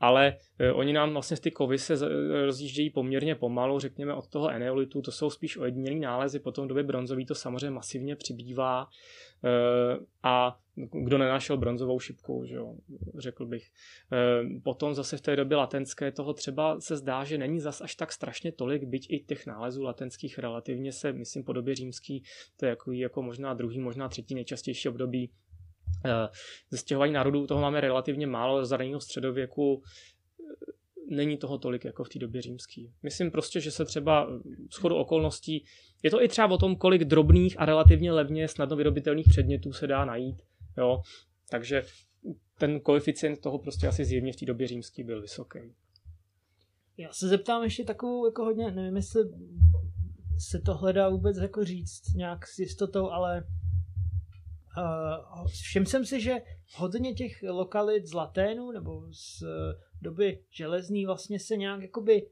[0.00, 1.94] ale e, oni nám vlastně ty kovy se
[2.46, 6.82] rozjíždějí poměrně pomalu, řekněme od toho eneolitu, to jsou spíš ojedinělý nálezy, potom v době
[6.82, 8.86] bronzový to samozřejmě masivně přibývá
[9.44, 12.74] e, a kdo nenašel bronzovou šipku, že jo,
[13.18, 13.62] řekl bych.
[14.12, 17.94] E, potom zase v té době latenské toho třeba se zdá, že není zas až
[17.94, 22.22] tak strašně tolik, byť i těch nálezů latenských relativně se, myslím, po době římský,
[22.56, 25.30] to je jako, jako možná druhý, možná třetí nejčastější období
[26.70, 32.04] ze stěhování národů toho máme relativně málo, z raného středověku eh, není toho tolik jako
[32.04, 32.92] v té době římský.
[33.02, 34.28] Myslím prostě, že se třeba
[34.70, 35.64] schodu okolností,
[36.02, 39.86] je to i třeba o tom, kolik drobných a relativně levně snadno vyrobitelných předmětů se
[39.86, 40.42] dá najít.
[40.78, 41.02] Jo?
[41.50, 41.82] Takže
[42.58, 45.58] ten koeficient toho prostě asi zjevně v té době římský byl vysoký.
[46.96, 49.20] Já se zeptám ještě takovou jako hodně, nevím jestli
[50.38, 53.44] se to hledá vůbec jako říct nějak s jistotou, ale
[54.78, 56.42] Uh, všiml jsem si, že
[56.76, 59.48] hodně těch lokalit z Laténu nebo z uh,
[60.02, 62.26] doby železný vlastně se nějak jakoby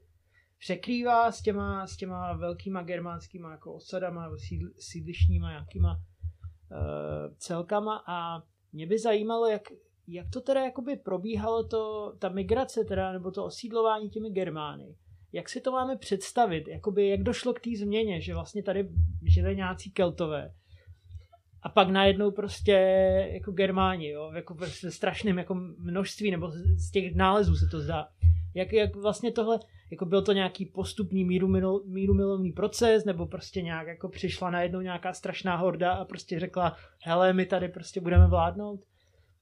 [0.59, 8.03] překrývá s těma, s těma velkýma germánskýma jako osadama nebo sídl, sídlišníma nějakýma uh, celkama
[8.07, 9.61] a mě by zajímalo, jak,
[10.07, 14.95] jak to teda jakoby probíhalo to, ta migrace teda, nebo to osídlování těmi Germány.
[15.31, 16.67] Jak si to máme představit?
[16.67, 18.89] Jakoby, jak došlo k té změně, že vlastně tady
[19.23, 20.53] žili nějací keltové
[21.65, 22.71] a pak najednou prostě
[23.33, 28.07] jako Germáni, jo, jako ve strašném jako množství, nebo z těch nálezů se to zdá.
[28.53, 29.59] Jak, jak vlastně tohle,
[29.91, 31.47] jako byl to nějaký postupný míru,
[31.85, 36.75] míru milovný proces, nebo prostě nějak jako přišla najednou nějaká strašná horda a prostě řekla,
[37.01, 38.79] hele, my tady prostě budeme vládnout.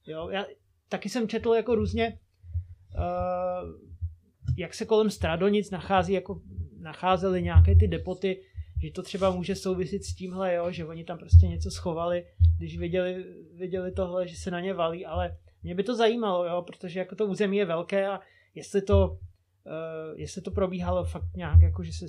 [0.06, 0.44] Jo, já
[0.88, 2.18] taky jsem četl jako různě,
[2.94, 3.70] uh,
[4.56, 6.40] jak se kolem Stradonic nachází, jako
[6.80, 8.40] nacházely nějaké ty depoty,
[8.84, 12.26] že to třeba může souvisit s tímhle, jo, že oni tam prostě něco schovali,
[12.58, 16.62] když viděli, viděli tohle, že se na ně valí, ale mě by to zajímalo, jo,
[16.62, 18.20] protože jako to území je velké a
[18.54, 19.18] jestli to, uh,
[20.16, 22.06] jestli to probíhalo fakt nějak jako, že se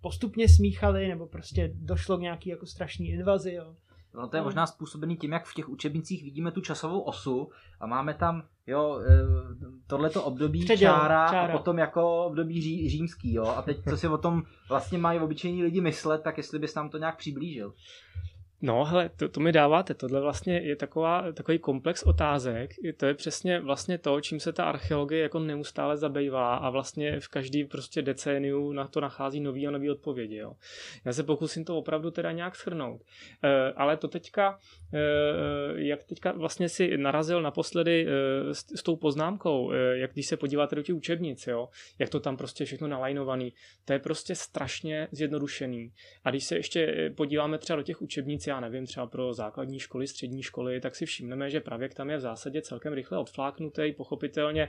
[0.00, 3.76] postupně smíchali, nebo prostě došlo k nějaký jako strašný invazi, jo.
[4.14, 7.50] No to je možná způsobený tím, jak v těch učebnicích vidíme tu časovou osu
[7.80, 9.24] a máme tam, jo, e,
[9.86, 13.46] tohleto období Předěl, čára, čára, a potom jako období ří, římský, jo.
[13.46, 16.88] A teď, co si o tom vlastně mají obyčejní lidi myslet, tak jestli bys nám
[16.88, 17.74] to nějak přiblížil.
[18.64, 19.94] No, hele, to, to mi dáváte.
[19.94, 22.70] Tohle vlastně je taková, takový komplex otázek.
[22.96, 27.28] To je přesně vlastně to, čím se ta archeologie jako neustále zabývá a vlastně v
[27.28, 30.36] každý prostě decéniu na to nachází nový a nový odpovědi.
[30.36, 30.52] Jo.
[31.04, 33.02] Já se pokusím to opravdu teda nějak shrnout.
[33.44, 34.58] E, ale to teďka,
[34.94, 35.00] e,
[35.74, 40.36] jak teďka vlastně si narazil naposledy e, s, s tou poznámkou, e, jak když se
[40.36, 43.52] podíváte do těch učebnic, jo, jak to tam prostě všechno nalajnovaný,
[43.84, 45.92] to je prostě strašně zjednodušený.
[46.24, 50.06] A když se ještě podíváme třeba do těch učebnic, já nevím, třeba pro základní školy,
[50.06, 54.68] střední školy, tak si všimneme, že pravěk tam je v zásadě celkem rychle odfláknutý, pochopitelně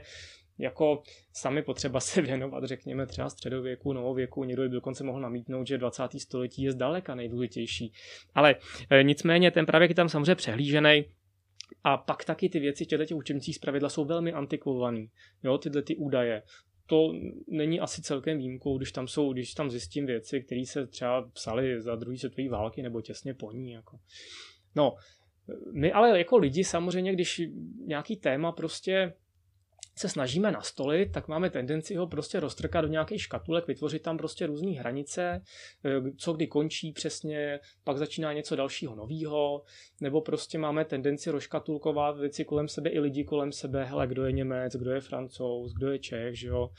[0.58, 4.44] jako sami potřeba se věnovat, řekněme, třeba středověku, novověku.
[4.44, 6.02] Někdo by dokonce mohl namítnout, že 20.
[6.18, 7.92] století je zdaleka nejdůležitější.
[8.34, 8.56] Ale
[8.90, 11.04] e, nicméně ten pravěk je tam samozřejmě přehlížený.
[11.84, 15.10] A pak taky ty věci v těchto učebnicích zpravidla jsou velmi antikvovaný.
[15.42, 16.42] Jo, tyhle ty údaje
[16.86, 17.12] to
[17.48, 21.82] není asi celkem výjimkou, když tam jsou, když tam zjistím věci, které se třeba psaly
[21.82, 23.72] za druhé světové války nebo těsně po ní.
[23.72, 23.98] Jako.
[24.74, 24.94] No,
[25.72, 27.42] my ale jako lidi samozřejmě, když
[27.86, 29.12] nějaký téma prostě
[29.98, 34.46] se snažíme nastolit, tak máme tendenci ho prostě roztrkat do nějakých škatulek, vytvořit tam prostě
[34.46, 35.42] různé hranice,
[35.84, 39.62] eh, co kdy končí přesně, pak začíná něco dalšího nového,
[40.00, 44.32] nebo prostě máme tendenci rozškatulkovat věci kolem sebe i lidi kolem sebe, hele, kdo je
[44.32, 46.70] Němec, kdo je Francouz, kdo je Čech, že jo.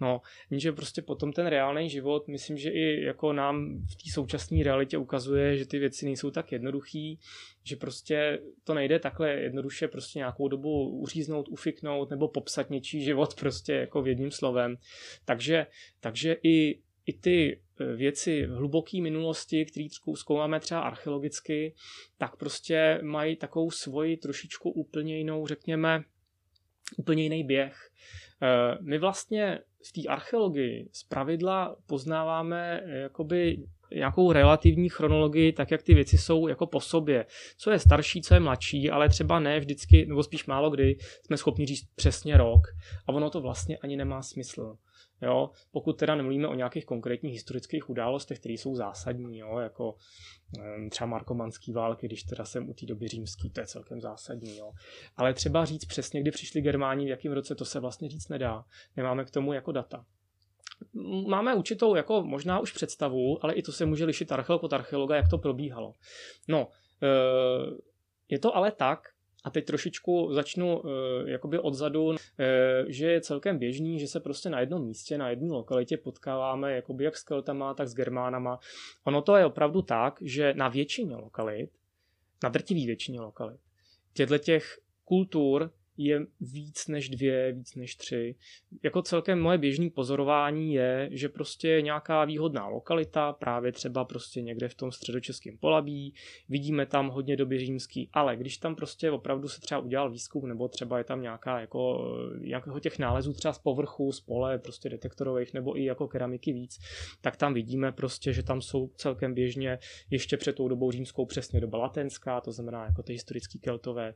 [0.00, 4.64] No, jenže prostě potom ten reálný život, myslím, že i jako nám v té současné
[4.64, 7.18] realitě ukazuje, že ty věci nejsou tak jednoduchý,
[7.64, 13.34] že prostě to nejde takhle jednoduše prostě nějakou dobu uříznout, ufiknout nebo popsat něčí život
[13.40, 14.76] prostě jako v jedním slovem.
[15.24, 15.66] Takže,
[16.00, 21.74] takže i, i ty e, věci v hluboké minulosti, které zkoumáme třeba archeologicky,
[22.18, 26.04] tak prostě mají takovou svoji trošičku úplně jinou, řekněme,
[26.96, 27.90] úplně jiný běh.
[28.42, 33.56] E, my vlastně v té archeologii z pravidla poznáváme jakoby
[33.92, 37.26] nějakou relativní chronologii, tak jak ty věci jsou jako po sobě.
[37.58, 41.36] Co je starší, co je mladší, ale třeba ne vždycky, nebo spíš málo kdy jsme
[41.36, 42.60] schopni říct přesně rok.
[43.06, 44.76] A ono to vlastně ani nemá smysl.
[45.22, 45.50] Jo?
[45.72, 49.58] Pokud teda nemluvíme o nějakých konkrétních historických událostech, které jsou zásadní, jo?
[49.58, 49.94] jako
[50.90, 54.56] třeba markomanský války, když teda jsem u té doby římský, to je celkem zásadní.
[54.56, 54.70] Jo?
[55.16, 58.64] Ale třeba říct přesně, kdy přišli Germáni, v jakém roce, to se vlastně říct nedá.
[58.96, 60.04] Nemáme k tomu jako data
[61.28, 65.16] máme určitou jako možná už představu, ale i to se může lišit archeolog od archeologa,
[65.16, 65.94] jak to probíhalo.
[66.48, 66.68] No,
[67.02, 67.08] e,
[68.28, 69.08] je to ale tak,
[69.44, 70.90] a teď trošičku začnu uh,
[71.26, 72.16] jakoby odzadu, uh,
[72.88, 77.04] že je celkem běžný, že se prostě na jednom místě, na jedné lokalitě potkáváme jakoby
[77.04, 78.58] jak s Keltama, tak s Germánama.
[79.04, 81.70] Ono to je opravdu tak, že na většině lokalit,
[82.42, 83.60] na drtivý většině lokalit,
[84.14, 88.36] těchto těch kultur je víc než dvě, víc než tři.
[88.82, 94.68] Jako celkem moje běžné pozorování je, že prostě nějaká výhodná lokalita, právě třeba prostě někde
[94.68, 96.14] v tom středočeském polabí,
[96.48, 100.68] vidíme tam hodně doby římský, ale když tam prostě opravdu se třeba udělal výzkum, nebo
[100.68, 102.04] třeba je tam nějaká jako
[102.40, 106.78] nějakého těch nálezů třeba z povrchu, z pole, prostě detektorových, nebo i jako keramiky víc,
[107.20, 109.78] tak tam vidíme prostě, že tam jsou celkem běžně
[110.10, 114.14] ještě před tou dobou římskou přesně doba latenská, to znamená jako ty historické keltové,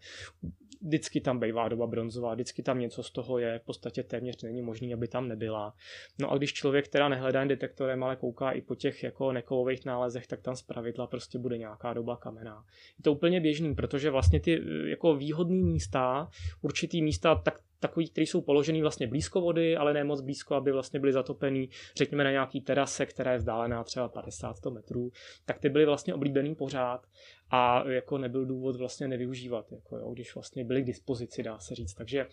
[0.80, 4.62] vždycky tam bývá doba bronzová, vždycky tam něco z toho je, v podstatě téměř není
[4.62, 5.74] možný, aby tam nebyla.
[6.18, 9.84] No a když člověk teda nehledá jen detektorem, ale kouká i po těch jako nekovových
[9.84, 12.64] nálezech, tak tam zpravidla prostě bude nějaká doba kamená.
[12.98, 16.28] Je to úplně běžný, protože vlastně ty jako výhodné místa,
[16.62, 20.72] určitý místa, tak takový, které jsou položený vlastně blízko vody, ale ne moc blízko, aby
[20.72, 25.10] vlastně byly zatopený, řekněme na nějaký terase, která je vzdálená třeba 50-100 metrů,
[25.44, 27.06] tak ty byly vlastně oblíbený pořád
[27.50, 31.74] a jako nebyl důvod vlastně nevyužívat, jako jo, když vlastně byly k dispozici, dá se
[31.74, 31.94] říct.
[31.94, 32.26] Takže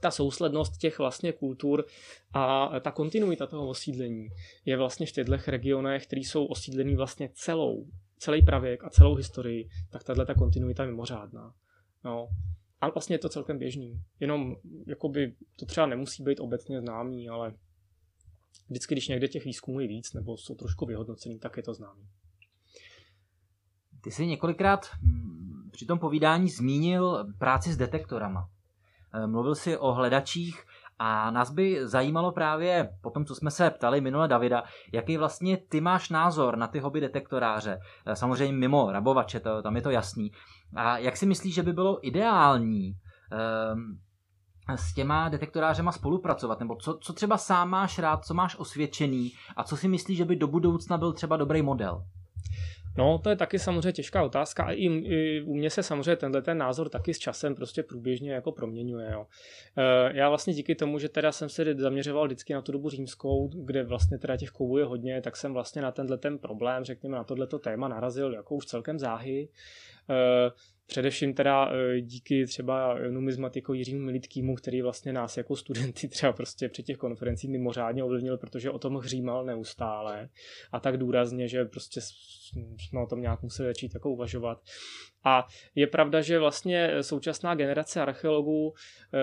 [0.00, 1.84] ta souslednost těch vlastně kultur
[2.32, 4.28] a ta kontinuita toho osídlení
[4.64, 7.86] je vlastně v těchto regionech, které jsou osídlený vlastně celou,
[8.18, 11.54] celý pravěk a celou historii, tak tahle ta kontinuita je mimořádná.
[12.04, 12.28] No.
[12.80, 14.00] A vlastně je to celkem běžný.
[14.20, 14.56] Jenom
[14.86, 17.54] jakoby, to třeba nemusí být obecně známý, ale
[18.68, 22.08] vždycky, když někde těch výzkumů je víc nebo jsou trošku vyhodnocený, tak je to známý.
[24.06, 28.48] Ty jsi několikrát hm, při tom povídání zmínil práci s detektorama.
[29.14, 30.64] Eh, mluvil jsi o hledačích
[30.98, 35.56] a nás by zajímalo právě, po tom, co jsme se ptali minule Davida, jaký vlastně
[35.56, 37.78] ty máš názor na ty hobby detektoráře.
[38.06, 40.32] Eh, samozřejmě mimo rabovače, to, tam je to jasný.
[40.76, 42.92] A jak si myslíš, že by bylo ideální
[43.72, 43.98] um,
[44.76, 46.60] s těma detektorářema spolupracovat?
[46.60, 50.24] Nebo co, co třeba sám máš rád, co máš osvědčený a co si myslíš, že
[50.24, 52.02] by do budoucna byl třeba dobrý model?
[52.98, 56.42] No, to je taky samozřejmě těžká otázka a i, i u mě se samozřejmě tenhle
[56.42, 59.10] ten názor taky s časem prostě průběžně jako proměňuje.
[59.12, 59.26] Jo.
[59.76, 63.48] E, já vlastně díky tomu, že teda jsem se zaměřoval vždycky na tu dobu římskou,
[63.48, 67.16] kde vlastně teda těch kovů je hodně, tak jsem vlastně na tenhle ten problém, řekněme
[67.16, 69.48] na tohleto téma narazil jako už celkem záhy.
[70.10, 70.50] E,
[70.86, 76.68] Především teda e, díky třeba numizmatiku Jiřímu Militkýmu, který vlastně nás jako studenty třeba prostě
[76.68, 80.28] při těch konferencích mimořádně ovlivnil, protože o tom hřímal neustále
[80.72, 82.00] a tak důrazně, že prostě
[82.78, 84.62] jsme o tom nějak museli začít jako uvažovat.
[85.26, 89.18] A je pravda, že vlastně současná generace archeologů eh,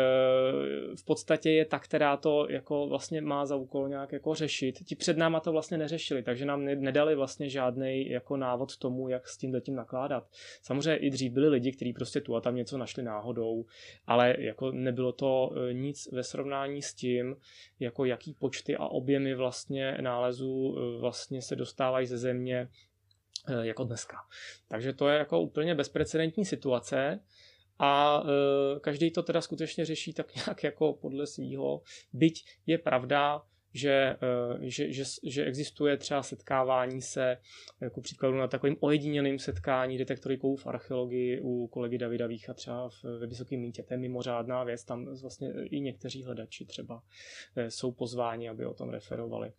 [0.95, 4.79] v podstatě je ta, která to jako vlastně má za úkol nějak jako řešit.
[4.85, 9.27] Ti před náma to vlastně neřešili, takže nám nedali vlastně žádný jako návod tomu, jak
[9.27, 10.27] s tím tím nakládat.
[10.61, 13.65] Samozřejmě i dřív byli lidi, kteří prostě tu a tam něco našli náhodou,
[14.07, 17.35] ale jako nebylo to eh, nic ve srovnání s tím,
[17.79, 22.67] jako jaký počty a objemy vlastně nálezů eh, vlastně se dostávají ze země
[23.61, 24.17] jako dneska.
[24.67, 27.19] Takže to je jako úplně bezprecedentní situace
[27.79, 28.23] a
[28.81, 31.81] každý to teda skutečně řeší tak nějak jako podle svýho.
[32.13, 33.41] Byť je pravda,
[33.73, 37.37] že, eh, že, že, že existuje třeba setkávání se,
[37.81, 43.27] jako příkladu na takovým ojedinělým setkání detektoriků v archeologii u kolegy Davida Vícha třeba ve
[43.27, 43.83] Vysokém mítě.
[43.83, 47.03] To je mimořádná věc, tam vlastně i někteří hledači třeba
[47.55, 49.53] eh, jsou pozváni, aby o tom referovali.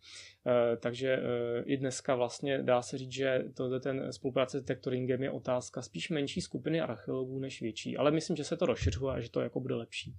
[0.79, 1.19] Takže
[1.65, 6.09] i dneska vlastně dá se říct, že to, ten spolupráce s detektoringem je otázka spíš
[6.09, 9.59] menší skupiny archeologů než větší, ale myslím, že se to rozšiřuje a že to jako
[9.59, 10.15] bude lepší.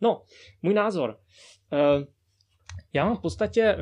[0.00, 0.22] No,
[0.62, 1.18] můj názor.
[2.92, 3.76] Já mám v podstatě eh,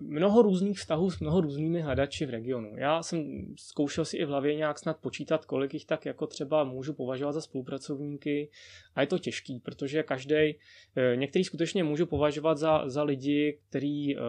[0.00, 2.76] mnoho různých vztahů s mnoho různými hledači v regionu.
[2.76, 6.64] Já jsem zkoušel si i v hlavě nějak snad počítat, kolik jich tak jako třeba
[6.64, 8.50] můžu považovat za spolupracovníky
[8.94, 14.16] a je to těžký, protože každý, eh, některý skutečně můžu považovat za, za lidi, kteří
[14.16, 14.22] uh,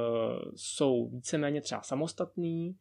[0.55, 2.75] jsou víceméně třeba samostatní,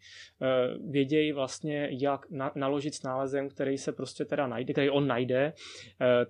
[0.90, 5.52] vědějí vlastně, jak na, naložit s nálezem, který se prostě teda najde, který on najde,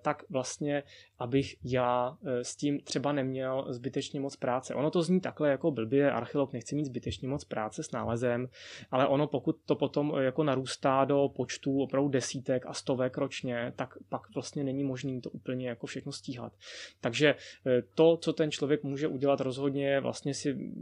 [0.03, 0.83] tak vlastně,
[1.19, 4.75] abych já s tím třeba neměl zbytečně moc práce.
[4.75, 8.49] Ono to zní takhle jako blbě, archeolog nechce mít zbytečně moc práce s nálezem,
[8.91, 13.95] ale ono pokud to potom jako narůstá do počtu opravdu desítek a stovek ročně, tak
[14.09, 16.53] pak vlastně není možný to úplně jako všechno stíhat.
[17.01, 17.35] Takže
[17.67, 20.73] eh, to, co ten člověk může udělat rozhodně, vlastně si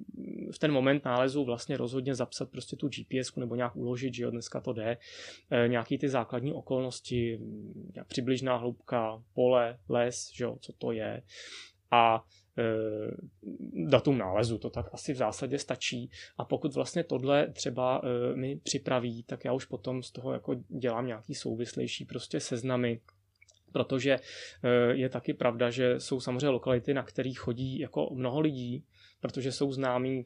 [0.50, 4.30] v ten moment nálezu vlastně rozhodně zapsat prostě tu GPS nebo nějak uložit, že jo,
[4.30, 4.96] dneska to jde,
[5.50, 7.40] eh, nějaký ty základní okolnosti,
[8.06, 11.22] přibližná hloubka, pole, les, že jo, co to je
[11.90, 12.45] a eh,
[13.72, 18.02] datum nálezu, to tak asi v zásadě stačí a pokud vlastně tohle třeba
[18.34, 23.00] mi připraví, tak já už potom z toho jako dělám nějaký souvislejší prostě seznamy,
[23.76, 28.84] protože eh, je taky pravda, že jsou samozřejmě lokality, na kterých chodí jako mnoho lidí,
[29.20, 30.24] protože jsou známí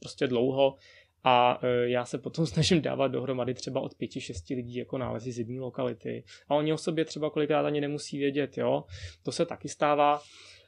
[0.00, 0.76] prostě dlouho
[1.24, 5.32] a eh, já se potom snažím dávat dohromady třeba od pěti, šesti lidí jako nálezy
[5.32, 6.24] z jedné lokality.
[6.48, 8.84] A oni o sobě třeba kolikrát ani nemusí vědět, jo.
[9.22, 10.20] To se taky stává.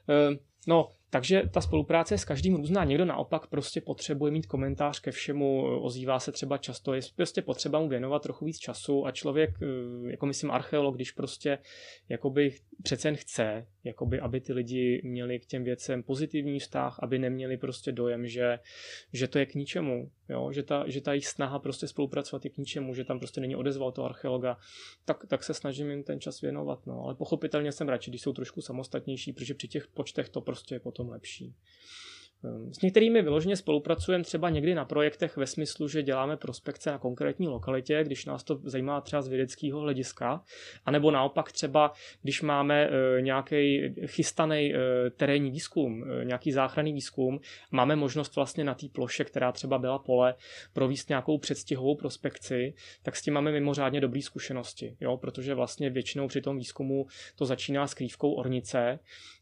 [0.09, 2.83] Eh, no, takže ta spolupráce je s každým různá.
[2.83, 7.79] Někdo naopak prostě potřebuje mít komentář ke všemu, ozývá se třeba často, je prostě potřeba
[7.79, 11.57] mu věnovat trochu víc času a člověk, eh, jako myslím archeolog, když prostě
[12.09, 17.19] jakoby přece jen chce, jakoby, aby ty lidi měli k těm věcem pozitivní vztah, aby
[17.19, 18.59] neměli prostě dojem, že,
[19.13, 20.51] že to je k ničemu, jo?
[20.51, 23.55] Že, ta, že ta jejich snaha prostě spolupracovat je k ničemu, že tam prostě není
[23.55, 24.57] odezval to archeologa,
[25.05, 26.87] tak, tak se snažím jim ten čas věnovat.
[26.87, 27.03] No.
[27.03, 30.79] Ale pochopitelně jsem radši, když jsou trošku samostatnější, protože při těch počtech to prostě je
[31.05, 31.55] potom lepší.
[32.43, 36.97] Ehm, s některými vyloženě spolupracujeme třeba někdy na projektech ve smyslu, že děláme prospekce na
[36.97, 40.43] konkrétní lokalitě, když nás to zajímá třeba z vědeckého hlediska,
[40.85, 41.91] anebo naopak třeba,
[42.21, 47.39] když máme e, nějaký chystaný e, terénní výzkum, e, nějaký záchranný výzkum,
[47.71, 50.35] máme možnost vlastně na té ploše, která třeba byla pole,
[50.73, 55.17] províst nějakou předstihovou prospekci, tak s tím máme mimořádně dobré zkušenosti, jo?
[55.17, 58.99] protože vlastně většinou při tom výzkumu to začíná s krývkou ornice,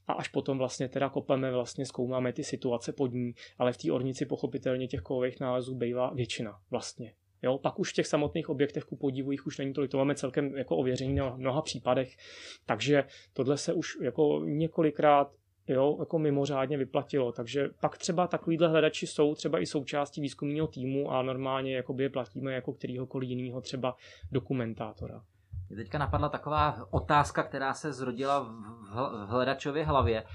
[0.07, 3.91] a až potom vlastně teda kopeme, vlastně zkoumáme ty situace pod ní, ale v té
[3.91, 7.13] ornici pochopitelně těch kovových nálezů bývá většina vlastně.
[7.43, 10.15] Jo, pak už v těch samotných objektech ku podivu jich už není tolik, to máme
[10.15, 12.17] celkem jako ověření na mnoha případech,
[12.65, 15.31] takže tohle se už jako několikrát
[15.67, 17.31] jo, jako mimořádně vyplatilo.
[17.31, 22.53] Takže pak třeba takovýhle hledači jsou třeba i součástí výzkumního týmu a normálně je platíme
[22.53, 23.95] jako kterýhokoliv jiného třeba
[24.31, 25.23] dokumentátora.
[25.73, 30.19] Mě teďka napadla taková otázka, která se zrodila v hledačově hlavě.
[30.19, 30.25] E,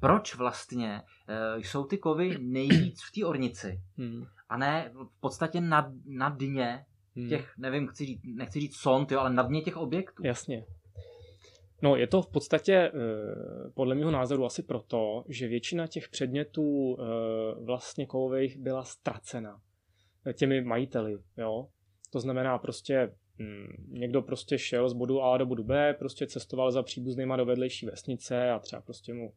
[0.00, 4.24] proč vlastně e, jsou ty kovy nejvíc v té ornici hmm.
[4.48, 6.84] a ne v podstatě na, na dně
[7.16, 7.28] hmm.
[7.28, 10.22] těch, nevím, chci říct, nechci říct sond, jo, ale na dně těch objektů?
[10.26, 10.64] Jasně.
[11.82, 12.90] No, je to v podstatě e,
[13.74, 16.96] podle mého názoru asi proto, že většina těch předmětů
[17.64, 19.60] vlastně kovových byla ztracena
[20.34, 21.66] těmi majiteli, jo.
[22.12, 23.14] To znamená prostě
[23.88, 27.86] někdo prostě šel z bodu A do bodu B, prostě cestoval za příbuznýma do vedlejší
[27.86, 29.32] vesnice a třeba prostě mu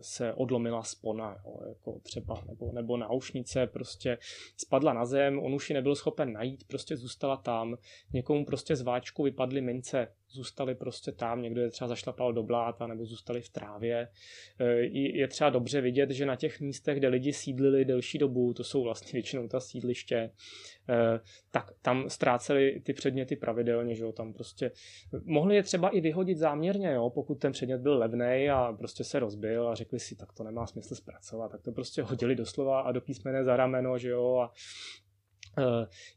[0.00, 4.18] se odlomila spona, jo, jako třeba, nebo, nebo náušnice prostě
[4.56, 7.76] spadla na zem, on už ji nebyl schopen najít, prostě zůstala tam,
[8.12, 12.86] někomu prostě z váčku vypadly mince zůstali prostě tam, někdo je třeba zašlapal do bláta
[12.86, 14.08] nebo zůstali v trávě.
[14.60, 18.64] E, je třeba dobře vidět, že na těch místech, kde lidi sídlili delší dobu, to
[18.64, 20.30] jsou vlastně většinou ta sídliště, e,
[21.50, 24.70] tak tam ztráceli ty předměty pravidelně, že jo, tam prostě
[25.24, 29.18] mohli je třeba i vyhodit záměrně, jo, pokud ten předmět byl levný a prostě se
[29.18, 32.92] rozbil a řekli si, tak to nemá smysl zpracovat, tak to prostě hodili doslova a
[32.92, 34.52] do písmene za rameno, že jo, a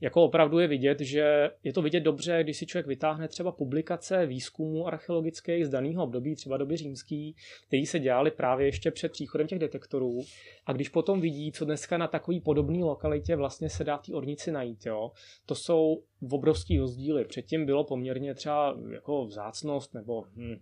[0.01, 4.25] jako opravdu je vidět, že je to vidět dobře, když si člověk vytáhne třeba publikace
[4.25, 7.35] výzkumů archeologických z daného období, třeba doby římský,
[7.67, 10.19] který se dělali právě ještě před příchodem těch detektorů.
[10.65, 14.13] A když potom vidí, co dneska na takový podobný lokalitě vlastně se dá v té
[14.13, 15.11] ornici najít, jo,
[15.45, 17.25] to jsou obrovský rozdíly.
[17.25, 20.55] Předtím bylo poměrně třeba jako vzácnost nebo hm,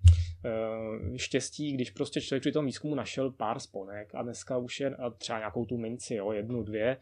[1.15, 5.09] štěstí, když prostě člověk při tom výzkumu našel pár sponek a dneska už je a
[5.09, 6.97] třeba nějakou tu minci, jo, jednu, dvě,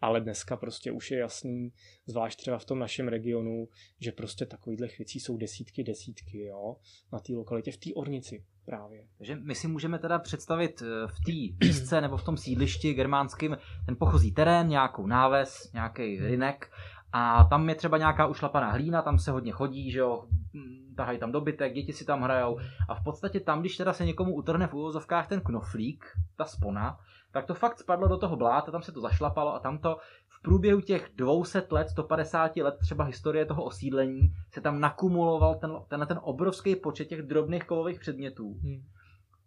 [0.00, 1.72] ale dneska prostě už je jasný,
[2.06, 3.68] zvlášť třeba v tom našem regionu,
[4.00, 6.76] že prostě takovýchhle věcí jsou desítky, desítky, jo,
[7.12, 9.04] na té lokalitě, v té ornici právě.
[9.18, 13.58] Takže my si můžeme teda představit eh, v té místce nebo v tom sídlišti germánským
[13.86, 16.70] ten pochozí terén, nějakou náves, nějaký rynek
[17.12, 21.18] a tam je třeba nějaká ušlapaná hlína, tam se hodně chodí, že jo, hm, tahají
[21.18, 22.58] tam dobytek, děti si tam hrajou
[22.88, 26.04] a v podstatě tam, když teda se někomu utrhne v úvozovkách ten knoflík,
[26.36, 26.98] ta spona,
[27.32, 29.96] tak to fakt spadlo do toho bláta, tam se to zašlapalo a tam to
[30.28, 34.20] v průběhu těch 200 let, 150 let třeba historie toho osídlení
[34.52, 38.54] se tam nakumuloval ten, ten, ten obrovský počet těch drobných kovových předmětů.
[38.62, 38.82] Hmm.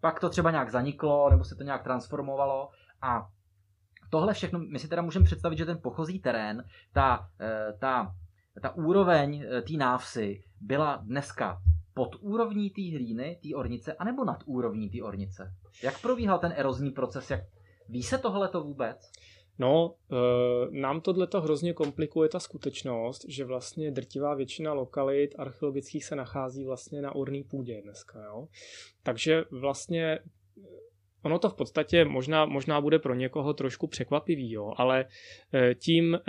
[0.01, 2.70] Pak to třeba nějak zaniklo, nebo se to nějak transformovalo
[3.01, 3.28] a
[4.14, 8.16] tohle všechno, my si teda můžeme představit, že ten pochozí terén, ta, eh, ta,
[8.61, 11.61] ta úroveň eh, té návsy byla dneska
[11.93, 15.53] pod úrovní té hlíny, té ornice, anebo nad úrovní té ornice?
[15.84, 17.32] Jak probíhal ten erozní proces?
[17.32, 17.43] Jak...
[17.89, 19.11] Ví se tohle to vůbec?
[19.59, 26.05] No, e, nám tohle to hrozně komplikuje ta skutečnost, že vlastně drtivá většina lokalit archeologických
[26.05, 28.47] se nachází vlastně na orný půdě dneska, jo.
[29.03, 30.20] Takže vlastně
[31.24, 35.06] Ono to v podstatě možná, možná bude pro někoho trošku překvapivý, jo, ale
[35.54, 36.22] eh, tím eh,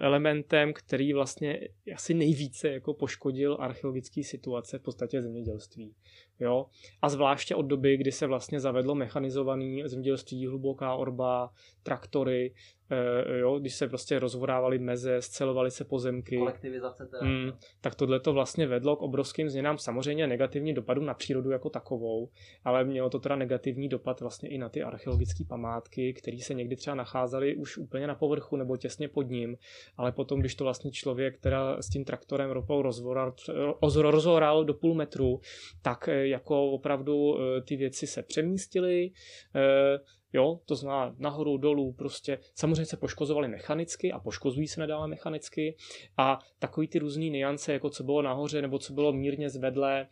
[0.00, 1.60] elementem, který vlastně
[1.94, 5.94] asi nejvíce jako poškodil archeologický situace v podstatě zemědělství.
[6.40, 6.66] Jo?
[7.02, 11.50] A zvláště od doby, kdy se vlastně zavedlo mechanizovaný zemědělství, hluboká orba,
[11.82, 12.54] traktory,
[12.90, 16.38] e, jo, když se prostě rozvorávaly meze, scelovaly se pozemky.
[16.38, 17.26] Kolektivizace teda.
[17.26, 21.70] Mm, tak tohle to vlastně vedlo k obrovským změnám, samozřejmě negativní dopadu na přírodu jako
[21.70, 22.28] takovou,
[22.64, 26.76] ale mělo to teda negativní dopad vlastně i na ty archeologické památky, které se někdy
[26.76, 29.56] třeba nacházely už úplně na povrchu nebo těsně pod ním,
[29.96, 33.34] ale potom, když to vlastně člověk teda s tím traktorem ropou rozvoral,
[34.02, 35.40] rozvoral do půl metru,
[35.82, 39.10] tak e, jako opravdu e, ty věci se přemístily,
[39.54, 39.98] e,
[40.32, 45.76] Jo, to znamená nahoru, dolů, prostě samozřejmě se poškozovaly mechanicky a poškozují se nadále mechanicky.
[46.16, 50.06] A takový ty různé niance, jako co bylo nahoře nebo co bylo mírně zvedlé,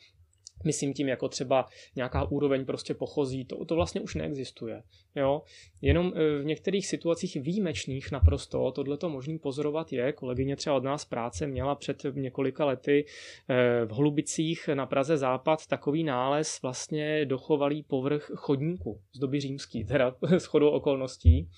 [0.65, 4.83] Myslím tím jako třeba nějaká úroveň prostě pochozí, to, to vlastně už neexistuje.
[5.17, 5.43] Jo?
[5.83, 10.13] Jenom e, v některých situacích výjimečných naprosto tohle to možný pozorovat je.
[10.13, 13.05] Kolegyně třeba od nás práce měla před několika lety
[13.49, 19.85] e, v Holubicích na Praze Západ takový nález vlastně dochovalý povrch chodníku z doby římský,
[19.85, 21.49] teda s chodou okolností.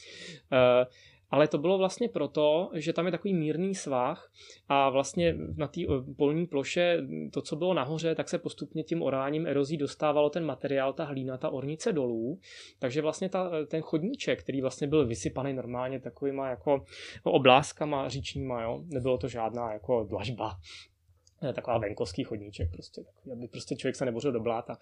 [1.30, 4.30] Ale to bylo vlastně proto, že tam je takový mírný svah
[4.68, 7.02] a vlastně na té eh, polní ploše
[7.32, 11.38] to, co bylo nahoře, tak se postupně tím oráním erozí dostávalo ten materiál, ta hlína,
[11.38, 12.38] ta ornice dolů.
[12.78, 16.84] Takže vlastně ta, eh, ten chodníček, který vlastně byl vysypaný normálně takovýma jako
[17.22, 18.82] obláskama říčníma, jo?
[18.84, 20.50] nebylo to žádná jako dlažba,
[21.54, 24.78] taková venkovský chodníček, prostě, takový, aby prostě člověk se nebořil do bláta.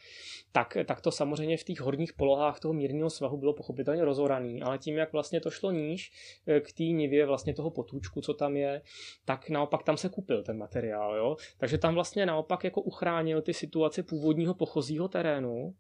[0.53, 4.79] Tak, tak to samozřejmě v těch horních polohách toho mírného svahu bylo pochopitelně rozoraný, ale
[4.79, 6.13] tím, jak vlastně to šlo níž
[6.47, 8.83] eh, k té nivě vlastně toho potůčku, co tam je,
[9.25, 11.37] tak naopak tam se kupil ten materiál, jo?
[11.59, 15.75] takže tam vlastně naopak jako uchránil ty situace původního pochozího terénu,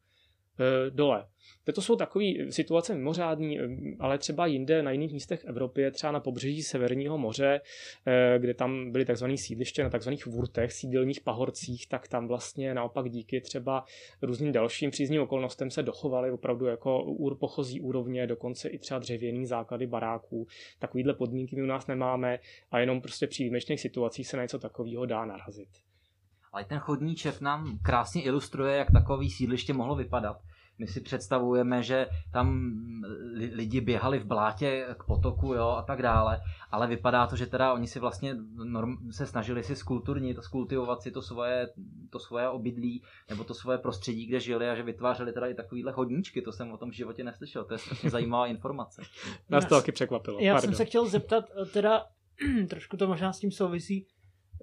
[0.90, 1.26] dole.
[1.74, 6.12] To jsou takové situace mimořádné, e, ale třeba jinde na jiných místech v Evropě, třeba
[6.12, 7.60] na pobřeží Severního moře,
[8.38, 13.40] kde tam byly takzvané sídliště na takzvaných vurtech, sídelních pahorcích, tak tam vlastně naopak díky
[13.40, 13.84] třeba
[14.22, 19.46] různým dalším přízným okolnostem se dochovaly opravdu jako úr pochozí úrovně, dokonce i třeba dřevěný
[19.46, 20.46] základy baráků.
[20.78, 22.38] Takovýhle podmínky my u nás nemáme
[22.70, 25.93] a jenom prostě při výjimečných situacích se na něco takového dá narazit.
[26.54, 30.36] Ale ten chodníček nám krásně ilustruje, jak takový sídliště mohlo vypadat.
[30.78, 32.74] My si představujeme, že tam
[33.52, 36.40] lidi běhali v blátě k potoku jo, a tak dále,
[36.70, 41.10] ale vypadá to, že teda oni si vlastně norm, se snažili si skulturnit, skultivovat si
[41.10, 41.68] to svoje,
[42.10, 45.92] to svoje obydlí nebo to svoje prostředí, kde žili a že vytvářeli teda i takovýhle
[45.92, 49.02] chodníčky, to jsem o tom v životě neslyšel, to je strašně zajímavá informace.
[49.48, 50.40] Nás to taky překvapilo.
[50.40, 50.68] Já Pardon.
[50.68, 52.06] jsem se chtěl zeptat, teda
[52.68, 54.06] trošku to možná s tím souvisí,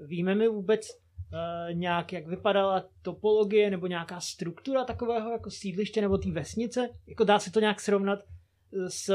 [0.06, 0.88] víme mi vůbec,
[1.34, 6.90] uh, nějak, jak vypadala topologie nebo nějaká struktura takového jako sídliště nebo té vesnice?
[7.08, 9.14] Jako dá se to nějak srovnat eh, s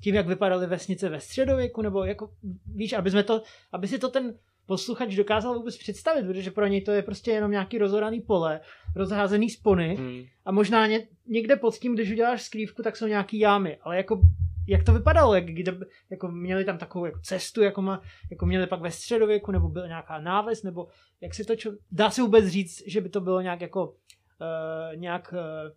[0.00, 2.30] tím, jak vypadaly vesnice ve středověku, nebo jako,
[2.66, 3.42] víš, aby, jsme to,
[3.72, 4.34] aby si to ten
[4.70, 8.60] posluchač dokázal vůbec představit, protože pro něj to je prostě jenom nějaký rozoraný pole,
[8.96, 10.22] rozházený spony hmm.
[10.44, 14.20] a možná ně, někde pod tím, když uděláš skrývku, tak jsou nějaký jámy, ale jako
[14.68, 15.78] jak to vypadalo, jak, kde,
[16.10, 19.86] jako měli tam takovou jako cestu, jako, ma, jako měli pak ve středověku, nebo byla
[19.86, 20.88] nějaká náves, nebo
[21.20, 24.96] jak si to, čo, dá se vůbec říct, že by to bylo nějak jako, uh,
[24.96, 25.70] nějak, uh,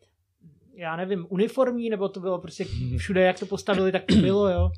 [0.75, 2.65] já nevím, uniformní, nebo to bylo prostě
[2.97, 4.69] všude, jak to postavili, tak to bylo, jo.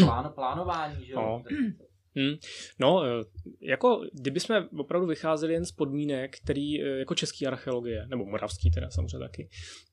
[0.00, 1.20] Plán, plánování, že jo?
[1.20, 1.42] No.
[2.16, 2.36] Hmm.
[2.78, 3.24] No, eh,
[3.60, 8.90] jako kdybychom opravdu vycházeli jen z podmínek, který eh, jako český archeologie, nebo moravský teda
[8.90, 9.48] samozřejmě taky,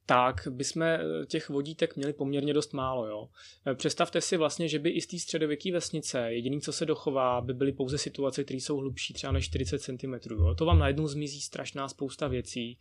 [0.05, 3.07] tak bychom eh, těch vodítek měli poměrně dost málo.
[3.07, 3.29] Jo.
[3.73, 7.53] Představte si vlastně, že by i z té středověké vesnice jediný, co se dochová, by
[7.53, 10.13] byly pouze situace, které jsou hlubší třeba než 40 cm.
[10.31, 10.55] Jo.
[10.55, 12.77] To vám najednou zmizí strašná spousta věcí.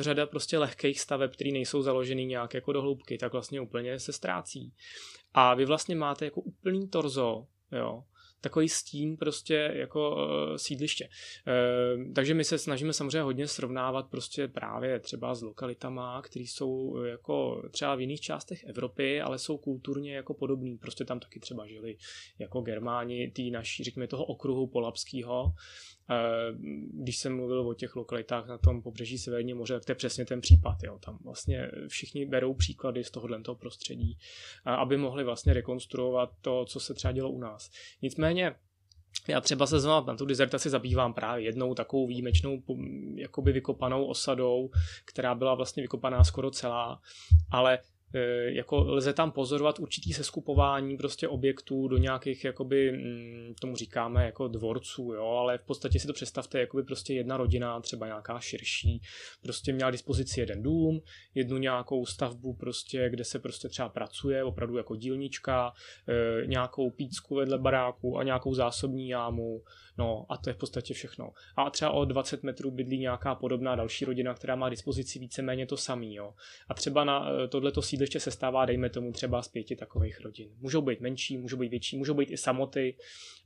[0.00, 4.12] Řada prostě lehkých staveb, které nejsou založený nějak jako do hloubky, tak vlastně úplně se
[4.12, 4.72] ztrácí.
[5.34, 8.04] A vy vlastně máte jako úplný torzo, jo,
[8.42, 11.08] takový stín prostě jako uh, sídliště.
[11.08, 16.98] Uh, takže my se snažíme samozřejmě hodně srovnávat prostě právě třeba s lokalitama, které jsou
[16.98, 20.78] eh, jako třeba v jiných částech Evropy, ale jsou kulturně jako podobný.
[20.78, 21.96] Prostě tam taky třeba žili
[22.38, 25.52] jako Germáni, tý naší, řekněme, toho okruhu polapského.
[26.10, 26.54] Eh,
[26.92, 30.24] když jsem mluvil o těch lokalitách na tom pobřeží Severního moře, tak to je přesně
[30.24, 30.76] ten případ.
[30.84, 30.98] Jo.
[30.98, 34.18] Tam vlastně všichni berou příklady z tohohle toho prostředí,
[34.64, 37.70] aby mohli vlastně rekonstruovat to, co se třeba dělo u nás.
[38.02, 38.54] Nicméně
[39.28, 42.62] já třeba se znamená, na tu dizertaci zabývám právě jednou takovou výjimečnou
[43.14, 44.70] jakoby vykopanou osadou,
[45.04, 47.00] která byla vlastně vykopaná skoro celá,
[47.50, 47.78] ale
[48.46, 54.48] jako lze tam pozorovat určitý seskupování prostě objektů do nějakých, jakoby, mm, tomu říkáme jako
[54.48, 59.02] dvorců, jo, ale v podstatě si to představte, jakoby prostě jedna rodina, třeba nějaká širší,
[59.42, 61.00] prostě měla dispozici jeden dům,
[61.34, 65.72] jednu nějakou stavbu prostě, kde se prostě třeba pracuje, opravdu jako dílnička,
[66.08, 69.62] e, nějakou pícku vedle baráku a nějakou zásobní jámu,
[69.98, 71.32] No a to je v podstatě všechno.
[71.56, 75.76] A třeba o 20 metrů bydlí nějaká podobná další rodina, která má dispozici víceméně to
[75.76, 76.14] samý.
[76.14, 76.34] Jo.
[76.68, 80.48] A třeba na eh, tohleto sídliště se stává, dejme tomu, třeba z pěti takových rodin.
[80.58, 82.96] Můžou být menší, můžou být větší, můžou být i samoty,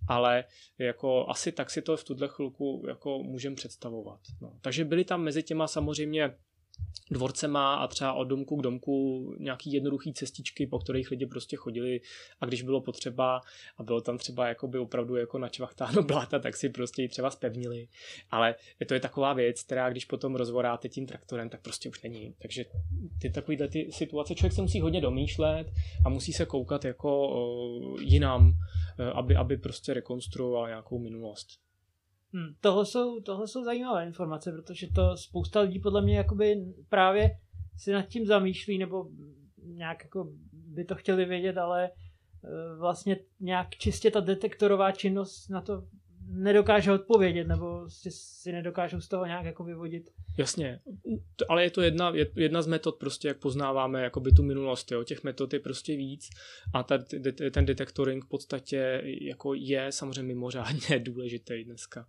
[0.08, 0.44] ale
[0.78, 4.20] jako asi tak si to v tuhle chvilku jako můžeme představovat.
[4.40, 4.52] No.
[4.60, 6.34] Takže byly tam mezi těma samozřejmě
[7.10, 12.00] dvorcema a třeba od domku k domku nějaký jednoduchý cestičky, po kterých lidi prostě chodili
[12.40, 13.40] a když bylo potřeba
[13.78, 17.88] a bylo tam třeba jakoby opravdu jako načvachtáno bláta, tak si prostě ji třeba spevnili.
[18.30, 18.54] Ale
[18.86, 22.34] to je taková věc, která když potom rozvoráte tím traktorem, tak prostě už není.
[22.38, 22.64] Takže
[23.20, 25.66] ty takovýhle ty situace člověk se musí hodně domýšlet
[26.04, 28.52] a musí se koukat jako jinam,
[28.98, 31.65] e, aby, aby prostě rekonstruoval nějakou minulost.
[32.36, 37.30] Hmm, tohle, jsou, tohle jsou zajímavé informace, protože to spousta lidí podle mě jakoby právě
[37.76, 39.08] si nad tím zamýšlí, nebo
[39.64, 45.60] nějak jako by to chtěli vědět, ale eh, vlastně nějak čistě ta detektorová činnost na
[45.60, 45.82] to
[46.28, 50.10] nedokáže odpovědět, nebo si nedokážou z toho nějak jako vyvodit.
[50.38, 50.80] Jasně,
[51.48, 55.04] ale je to jedna, jedna z metod prostě, jak poznáváme jakoby tu minulost, jo.
[55.04, 56.28] těch metod je prostě víc
[56.74, 56.98] a ta,
[57.52, 62.06] ten detektoring v podstatě jako je samozřejmě mimořádně důležitý dneska.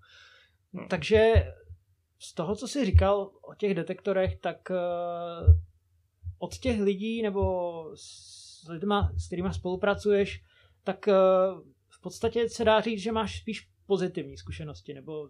[0.73, 0.87] No.
[0.89, 1.33] Takže
[2.19, 5.55] z toho, co jsi říkal o těch detektorech, tak uh,
[6.39, 10.43] od těch lidí nebo s lidma, s kterými spolupracuješ,
[10.83, 11.13] tak uh,
[11.89, 15.29] v podstatě se dá říct, že máš spíš pozitivní zkušenosti, nebo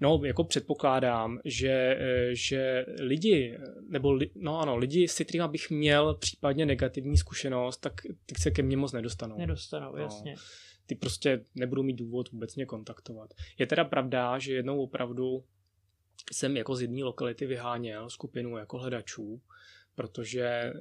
[0.00, 1.98] No, jako předpokládám, že,
[2.32, 7.92] že lidi, nebo li, no ano, lidi, s kterými bych měl případně negativní zkušenost, tak
[8.26, 9.38] ty se ke mně moc nedostanou.
[9.38, 10.02] Nedostanou, no.
[10.02, 10.34] jasně.
[10.86, 13.34] Ty prostě nebudou mít důvod vůbec mě kontaktovat.
[13.58, 15.44] Je teda pravda, že jednou opravdu
[16.32, 19.40] jsem jako z jedné lokality vyháněl skupinu jako hledačů,
[19.94, 20.72] protože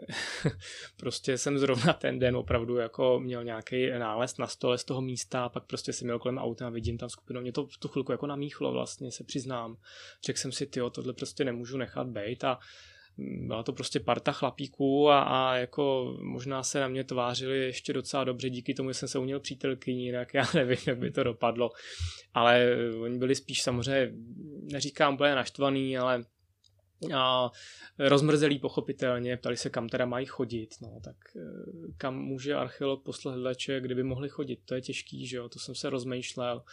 [0.97, 5.43] prostě jsem zrovna ten den opravdu jako měl nějaký nález na stole z toho místa,
[5.43, 7.41] a pak prostě jsem měl kolem auta a vidím tam skupinu.
[7.41, 9.77] Mě to v tu chvilku jako namíchlo vlastně, se přiznám.
[10.25, 12.59] Řekl jsem si, ty tohle prostě nemůžu nechat být a
[13.17, 18.23] byla to prostě parta chlapíků a, a jako možná se na mě tvářili ještě docela
[18.23, 21.71] dobře, díky tomu jsem se uměl přítelkyní, jinak já nevím, jak by to dopadlo.
[22.33, 24.11] Ale oni byli spíš samozřejmě,
[24.71, 26.23] neříkám úplně naštvaný, ale
[27.15, 27.51] a
[27.99, 31.41] rozmrzelí pochopitelně, ptali se, kam teda mají chodit, no, tak eh,
[31.97, 35.75] kam může archeolog poslat hledače, kdyby mohli chodit, to je těžký, že jo, to jsem
[35.75, 36.63] se rozmýšlel,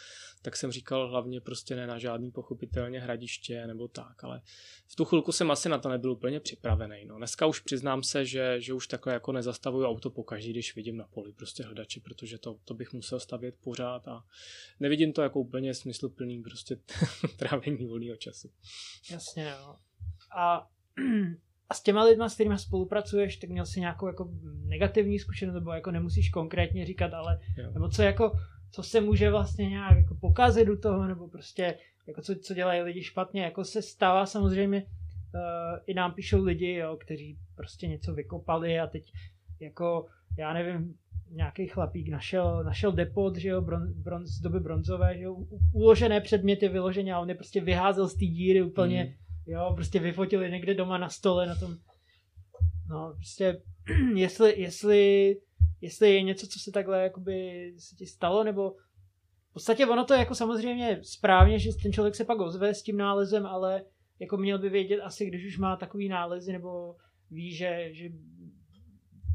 [0.43, 4.43] tak jsem říkal hlavně prostě ne na žádný pochopitelně hradiště nebo tak, ale
[4.87, 7.17] v tu chvilku jsem asi na to nebyl úplně připravený, no.
[7.17, 11.07] Dneska už přiznám se, že, že už takhle jako nezastavuju auto pokaždý, když vidím na
[11.07, 14.25] poli prostě hledače, protože to, to bych musel stavět pořád a
[14.81, 16.77] nevidím to jako úplně smysluplný prostě
[17.37, 18.51] trávení volného času.
[19.11, 19.90] Jasně, no
[20.37, 20.67] a,
[21.69, 24.31] a s těma lidma, s kterými spolupracuješ, tak měl si nějakou jako
[24.65, 27.71] negativní zkušenost, nebo jako nemusíš konkrétně říkat, ale jo.
[27.75, 28.33] nebo co jako,
[28.71, 32.83] co se může vlastně nějak jako pokazit do toho, nebo prostě jako co, co dělají
[32.83, 38.15] lidi špatně, jako se stává samozřejmě, uh, i nám píšou lidi, jo, kteří prostě něco
[38.15, 39.13] vykopali a teď
[39.61, 40.07] jako,
[40.39, 40.95] já nevím,
[41.31, 45.37] nějaký chlapík našel, našel depot, že jo, bron, bronz, z doby bronzové, že jo,
[45.73, 49.99] uložené předměty vyloženě a on je prostě vyházel z té díry úplně mm Jo, prostě
[49.99, 51.77] vyfotili někde doma na stole na tom.
[52.89, 53.63] No, prostě,
[54.15, 55.37] jestli, jestli,
[55.81, 58.71] jestli je něco, co se takhle jakoby se ti stalo, nebo
[59.51, 62.83] v podstatě ono to je jako samozřejmě správně, že ten člověk se pak ozve s
[62.83, 63.85] tím nálezem, ale
[64.19, 66.97] jako měl by vědět asi, když už má takový nálezy, nebo
[67.31, 68.09] ví, že, že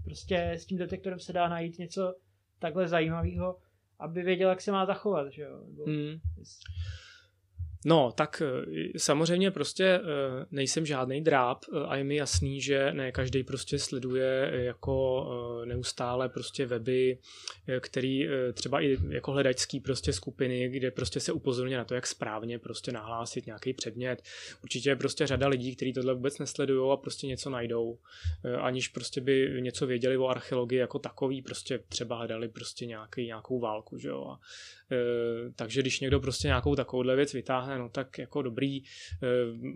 [0.04, 2.16] prostě s tím detektorem se dá najít něco
[2.60, 3.58] takhle zajímavého,
[4.00, 5.62] aby věděl, jak se má zachovat, že jo.
[5.68, 6.20] Nebo, hmm.
[7.88, 10.02] No, tak eh, samozřejmě prostě eh,
[10.52, 14.96] nejsem žádný dráb eh, a je mi jasný, že ne každý prostě sleduje jako
[15.66, 17.18] neustále prostě weby,
[17.80, 22.60] který třeba i jako hledačský prostě skupiny, kde prostě se upozorně na to, jak správně
[22.60, 24.22] prostě nahlásit nějaký předmět.
[24.64, 27.98] Určitě je prostě řada lidí, kteří tohle vůbec nesledují a prostě něco najdou,
[28.62, 33.60] aniž prostě by něco věděli o archeologii jako takový, prostě třeba hledali prostě nějaký, nějakou
[33.60, 34.26] válku, že jo.
[34.26, 34.40] A,
[35.56, 39.28] takže když někdo prostě nějakou takovouhle věc vytáhne, no tak jako dobrý, eh,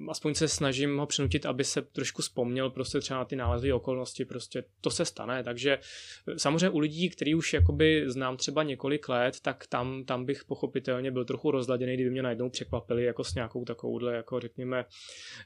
[0.10, 4.26] aspoň se snažím ho přinutit, aby se trošku vzpomněl prostě třeba na ty nálezové okolnosti,
[4.26, 5.80] prostě to se stane, takže
[6.28, 10.46] eh, samozřejmě u lidí, který už jakoby znám třeba několik let, tak tam, tam bych
[10.46, 14.86] pochopitelně byl trochu rozladěný, kdyby mě najednou překvapili jako s nějakou takovouhle, jako řekněme,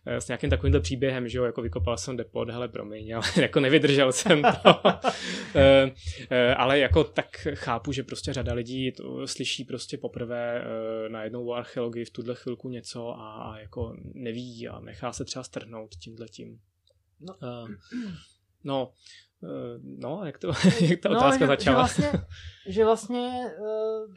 [0.05, 3.59] eh, s nějakým takovýmhle příběhem, že jo, jako vykopal jsem depot, hele promiň, ale jako
[3.59, 4.81] nevydržel jsem to.
[6.57, 10.63] ale jako tak chápu, že prostě řada lidí to slyší prostě poprvé
[11.07, 15.43] najednou o archeologii v tuhle chvilku něco a, a jako neví a nechá se třeba
[15.43, 16.59] strhnout tímhletím.
[17.19, 17.69] No, uh,
[18.63, 18.91] no,
[19.41, 19.49] uh,
[19.99, 20.47] no jak, to,
[20.81, 21.87] jak ta no, otázka že, začala?
[21.87, 22.21] Že vlastně,
[22.67, 24.15] že vlastně uh,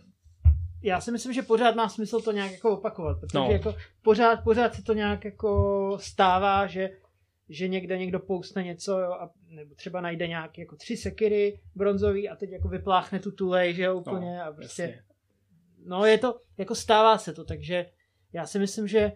[0.83, 3.51] já si myslím, že pořád má smysl to nějak jako opakovat, protože no.
[3.51, 6.91] jako pořád, pořád se to nějak jako stává, že
[7.49, 12.29] že někde někdo poustne něco jo, a nebo třeba najde nějaké jako tři sekiry bronzový
[12.29, 15.03] a teď jako vypláchne tu tulej, že jo, úplně no, a prostě jasně.
[15.85, 17.87] no je to, jako stává se to, takže
[18.37, 19.13] já si myslím, že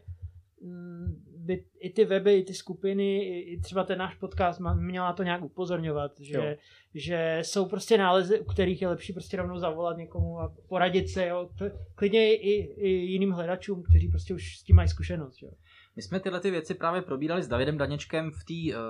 [0.60, 5.22] mm, by i ty weby, i ty skupiny, i třeba ten náš podcast měla to
[5.22, 6.58] nějak upozorňovat, že,
[6.94, 11.26] že jsou prostě nálezy, u kterých je lepší prostě rovnou zavolat někomu a poradit se,
[11.26, 11.50] jo.
[11.94, 15.42] klidně i, i jiným hledačům, kteří prostě už s tím mají zkušenost.
[15.42, 15.50] Jo.
[15.96, 18.84] My jsme tyhle ty věci právě probírali s Davidem Daněčkem v té uh,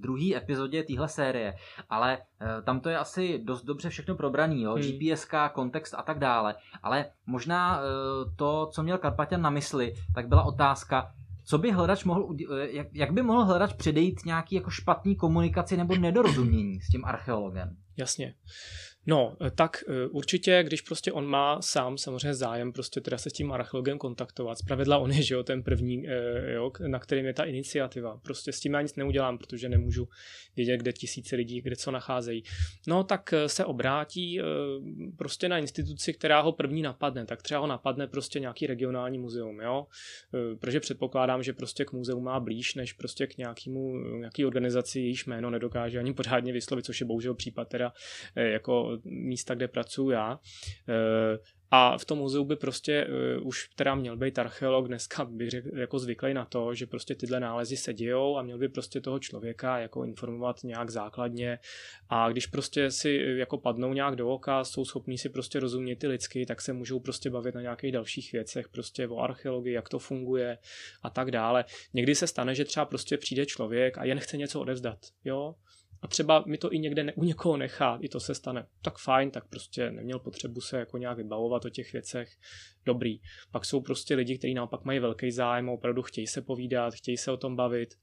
[0.00, 1.54] druhé epizodě téhle série,
[1.90, 4.72] ale uh, tam to je asi dost dobře všechno probraný, jo?
[4.74, 4.82] Hmm.
[4.82, 6.54] GPSK, kontext a tak dále.
[6.82, 7.84] Ale možná uh,
[8.36, 11.12] to, co měl Karpaťan na mysli, tak byla otázka,
[11.44, 12.36] co by hledač mohl,
[12.70, 17.76] jak, jak by mohl hledač předejít nějaký jako špatný komunikaci nebo nedorozumění s tím archeologem?
[17.96, 18.34] Jasně.
[19.06, 23.30] No, eh, tak eh, určitě, když prostě on má sám samozřejmě zájem prostě teda se
[23.30, 27.26] s tím archeologem kontaktovat, zpravidla on je, že jo, ten první, eh, jo, na kterým
[27.26, 28.20] je ta iniciativa.
[28.22, 30.08] Prostě s tím já nic neudělám, protože nemůžu
[30.56, 32.42] vědět, kde tisíce lidí, kde co nacházejí.
[32.86, 34.40] No, tak se obrátí
[35.16, 39.60] prostě na instituci, která ho první napadne, tak třeba ho napadne prostě nějaký regionální muzeum,
[39.60, 39.86] jo,
[40.60, 45.26] protože předpokládám, že prostě k muzeu má blíž, než prostě k nějakému, nějaký organizaci, jejíž
[45.26, 47.92] jméno nedokáže ani pořádně vyslovit, což je bohužel případ teda
[48.36, 50.40] jako místa, kde pracuji já.
[50.88, 51.38] Eh,
[51.70, 53.06] a v tom muzeu by prostě
[53.38, 57.14] uh, už teda měl být archeolog, dneska bych řekl jako zvyklý na to, že prostě
[57.14, 61.58] tyhle nálezy se dějou a měl by prostě toho člověka jako informovat nějak základně
[62.08, 66.06] a když prostě si jako padnou nějak do oka, jsou schopní si prostě rozumět ty
[66.06, 69.98] lidsky, tak se můžou prostě bavit na nějakých dalších věcech, prostě o archeologii, jak to
[69.98, 70.58] funguje
[71.02, 71.64] a tak dále.
[71.94, 75.54] Někdy se stane, že třeba prostě přijde člověk a jen chce něco odevzdat, jo,
[76.02, 78.98] a třeba mi to i někde ne, u někoho nechá, i to se stane, tak
[78.98, 82.28] fajn, tak prostě neměl potřebu se jako nějak vybavovat o těch věcech,
[82.84, 83.20] dobrý.
[83.50, 87.32] Pak jsou prostě lidi, kteří naopak mají velký zájem, opravdu chtějí se povídat, chtějí se
[87.32, 87.94] o tom bavit,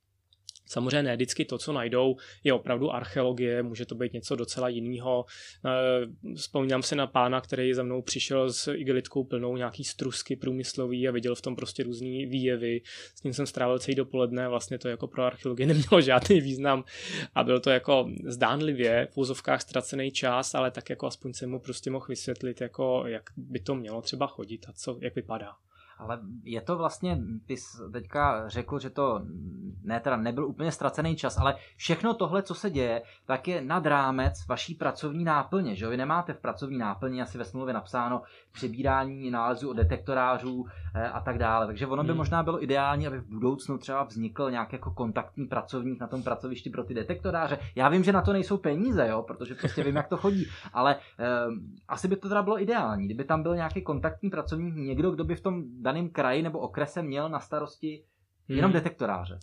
[0.65, 5.25] Samozřejmě ne vždycky to, co najdou, je opravdu archeologie, může to být něco docela jiného.
[5.65, 11.07] Eh, vzpomínám se na pána, který za mnou přišel s igelitkou plnou nějaký strusky průmyslový
[11.07, 12.81] a viděl v tom prostě různý výjevy.
[13.15, 16.83] S ním jsem strávil celý dopoledne, vlastně to jako pro archeologii nemělo žádný význam
[17.35, 21.59] a byl to jako zdánlivě v úzovkách ztracený čas, ale tak jako aspoň jsem mu
[21.59, 25.55] prostě mohl vysvětlit, jako jak by to mělo třeba chodit a co, jak vypadá.
[25.97, 29.21] Ale je to vlastně, ty jsi teďka řekl, že to
[29.83, 33.85] ne, teda nebyl úplně ztracený čas, ale všechno tohle, co se děje, tak je nad
[33.85, 38.21] rámec vaší pracovní náplně, že Vy nemáte v pracovní náplni asi ve smlouvě napsáno
[38.51, 40.65] přebírání nálezů od detektorářů
[40.95, 41.67] eh, a tak dále.
[41.67, 42.17] Takže ono by hmm.
[42.17, 46.69] možná bylo ideální, aby v budoucnu třeba vznikl nějaký jako kontaktní pracovník na tom pracovišti
[46.69, 47.59] pro ty detektoráře.
[47.75, 50.95] Já vím, že na to nejsou peníze, jo, protože prostě vím, jak to chodí, ale
[50.95, 51.25] eh,
[51.87, 55.35] asi by to teda bylo ideální, kdyby tam byl nějaký kontaktní pracovník, někdo, kdo by
[55.35, 55.63] v tom
[55.93, 58.03] daném kraji nebo okrese měl na starosti
[58.49, 58.73] Jenom hmm.
[58.73, 59.39] detektoráře.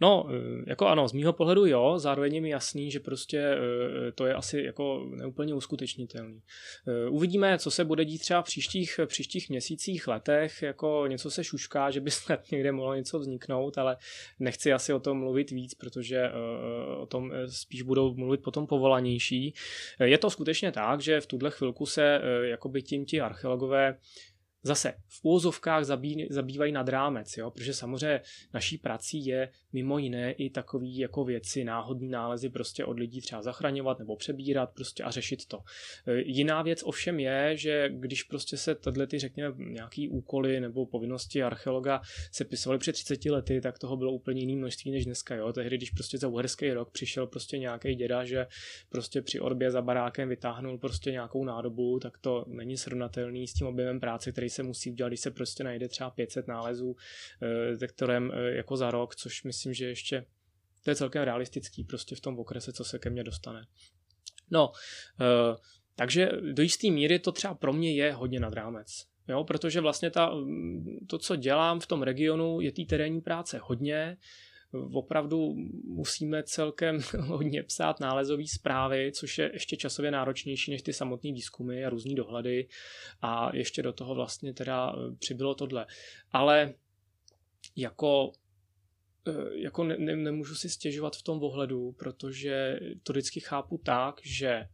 [0.00, 4.12] No, eh, jako ano, z mýho pohledu jo, zároveň je mi jasný, že prostě eh,
[4.12, 6.42] to je asi jako neúplně uskutečnitelný.
[6.88, 11.44] Eh, uvidíme, co se bude dít třeba v příštích, příštích měsících, letech, jako něco se
[11.44, 13.96] šušká, že by snad někde mohlo něco vzniknout, ale
[14.38, 16.30] nechci asi o tom mluvit víc, protože
[16.98, 19.54] o tom spíš budou mluvit potom povolanější.
[20.04, 23.96] Je to skutečně tak, že v tuhle chvilku se jakoby tím ti archeologové
[24.62, 27.50] zase v úvozovkách zabí, zabývají nad rámec, jo?
[27.50, 28.20] protože samozřejmě
[28.54, 33.42] naší prací je mimo jiné i takový jako věci, náhodní nálezy prostě od lidí třeba
[33.42, 35.58] zachraňovat nebo přebírat prostě a řešit to.
[36.06, 40.86] E, jiná věc ovšem je, že když prostě se tato ty řekněme nějaký úkoly nebo
[40.86, 42.00] povinnosti archeologa
[42.32, 45.34] se pisovaly před 30 lety, tak toho bylo úplně jiný množství než dneska.
[45.34, 45.52] Jo?
[45.52, 48.46] Tehdy, když prostě za uherský rok přišel prostě nějaký děda, že
[48.88, 53.66] prostě při orbě za barákem vytáhnul prostě nějakou nádobu, tak to není srovnatelný s tím
[53.66, 56.96] objemem práce, který se musí udělat, když se prostě najde třeba 500 nálezů
[57.70, 60.26] detektorem eh, jako za rok, což myslím, že ještě
[60.84, 63.66] to je celkem realistický prostě v tom okrese, co se ke mně dostane.
[64.50, 64.72] No,
[65.20, 65.56] eh,
[65.96, 69.06] takže do jisté míry to třeba pro mě je hodně nad rámec.
[69.28, 70.32] Jo, protože vlastně ta,
[71.06, 74.16] to, co dělám v tom regionu, je té terénní práce hodně
[74.72, 75.54] opravdu
[75.84, 81.84] musíme celkem hodně psát nálezové zprávy, což je ještě časově náročnější než ty samotné výzkumy
[81.84, 82.68] a různý dohledy
[83.22, 85.86] a ještě do toho vlastně teda eh, přibylo tohle.
[86.32, 86.74] Ale
[87.76, 88.32] jako
[89.28, 94.20] eh, jako ne, ne, nemůžu si stěžovat v tom ohledu, protože to vždycky chápu tak,
[94.24, 94.68] že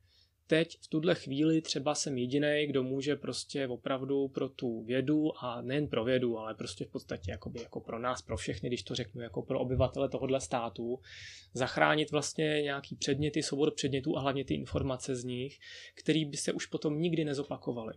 [0.46, 5.62] teď v tuhle chvíli třeba jsem jediný, kdo může prostě opravdu pro tu vědu a
[5.62, 8.94] nejen pro vědu, ale prostě v podstatě jakoby jako pro nás, pro všechny, když to
[8.94, 10.98] řeknu, jako pro obyvatele tohohle státu,
[11.54, 15.58] zachránit vlastně nějaký předměty, soubor předmětů a hlavně ty informace z nich,
[15.94, 17.94] který by se už potom nikdy nezopakovaly.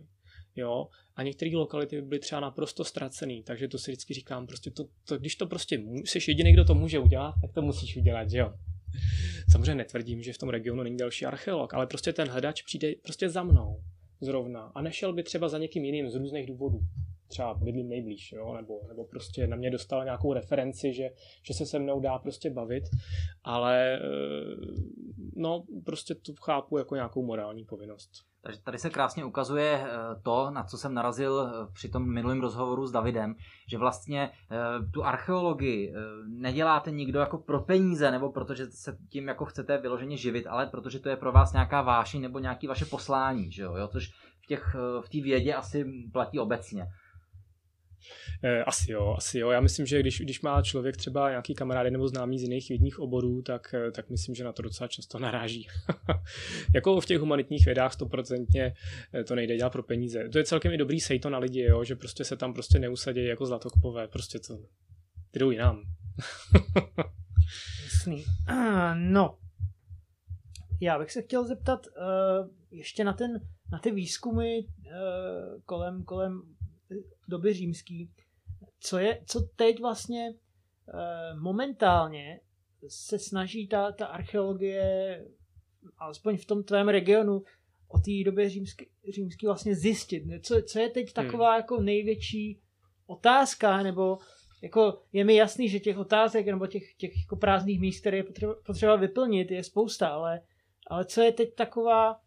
[0.56, 0.88] Jo?
[1.16, 4.84] A některé lokality by byly třeba naprosto ztracený, takže to si vždycky říkám, prostě to,
[5.04, 8.38] to, když to prostě jsi jediný, kdo to může udělat, tak to musíš udělat, že
[8.38, 8.54] jo.
[9.52, 13.28] Samozřejmě netvrdím, že v tom regionu není další archeolog, ale prostě ten hledač přijde prostě
[13.28, 13.80] za mnou
[14.20, 16.80] zrovna a nešel by třeba za někým jiným z různých důvodů.
[17.28, 18.54] Třeba bydlím nejblíž, jo?
[18.56, 21.10] Nebo, nebo prostě na mě dostal nějakou referenci, že,
[21.42, 22.84] že se se mnou dá prostě bavit,
[23.44, 24.00] ale eh,
[25.36, 28.29] no prostě to chápu jako nějakou morální povinnost.
[28.42, 29.88] Takže tady se krásně ukazuje eh,
[30.22, 33.34] to, na co jsem narazil eh, při tom minulém rozhovoru s Davidem,
[33.68, 34.56] že vlastně eh,
[34.92, 35.92] tu archeologii
[36.28, 40.98] neděláte nikdo jako pro peníze, nebo protože se tím jako chcete vyloženě živit, ale protože
[40.98, 43.88] to je pro vás nějaká vášeň nebo nějaké vaše poslání, že jo?
[43.92, 44.10] což
[44.42, 46.86] v těch v té vědě asi platí obecně.
[48.44, 49.50] Eh, asi jo, asi jo.
[49.50, 52.98] Já myslím, že když, když má člověk třeba nějaký kamarády nebo známý z jiných vědních
[52.98, 55.68] oborů, tak, eh, tak myslím, že na to docela často naráží.
[56.74, 58.74] jako v těch humanitních vědách stoprocentně
[59.14, 60.28] eh, to nejde dělat pro peníze.
[60.28, 63.24] To je celkem i dobrý sejto na lidi, jo, že prostě se tam prostě neusadí
[63.24, 64.58] jako zlatokopové, prostě to
[65.32, 65.82] jdou jinam.
[67.84, 68.24] Jasný.
[68.94, 69.38] No,
[70.80, 73.40] já bych se chtěl zeptat uh, ještě na, ten,
[73.72, 76.42] na ty výzkumy uh, kolem, kolem
[77.28, 78.10] doby římský,
[78.80, 80.34] co, je, co teď vlastně e,
[81.34, 82.40] momentálně
[82.88, 85.24] se snaží ta, ta archeologie,
[85.98, 87.42] alespoň v tom tvém regionu,
[87.88, 90.24] o té době římský, římský vlastně zjistit.
[90.42, 91.26] Co, co je teď hmm.
[91.26, 91.56] taková hmm.
[91.56, 92.60] jako největší
[93.06, 94.18] otázka, nebo
[94.62, 98.24] jako je mi jasný, že těch otázek nebo těch, těch jako prázdných míst, které je
[98.24, 100.40] potřeba, potřeba vyplnit, je spousta, ale,
[100.86, 102.20] ale co je teď taková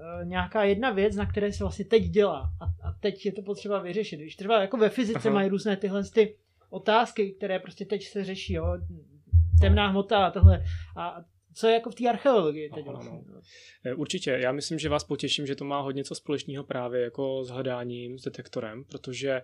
[0.00, 3.78] Eh, nějaká jedna věc, na které se vlastně teď dělá a teď je to potřeba
[3.78, 4.16] vyřešit.
[4.16, 5.34] Když třeba jako ve fyzice Aha.
[5.34, 6.36] mají různé tyhle ty
[6.70, 8.78] otázky, které prostě teď se řeší, jo,
[9.60, 10.64] temná hmota a tohle
[10.96, 11.24] a
[11.54, 13.20] co je jako v té archeologii teď vlastně.
[13.84, 13.96] No.
[13.96, 17.48] Určitě, já myslím, že vás potěším, že to má hodně co společného právě jako s
[17.48, 19.42] hledáním, s detektorem, protože eh,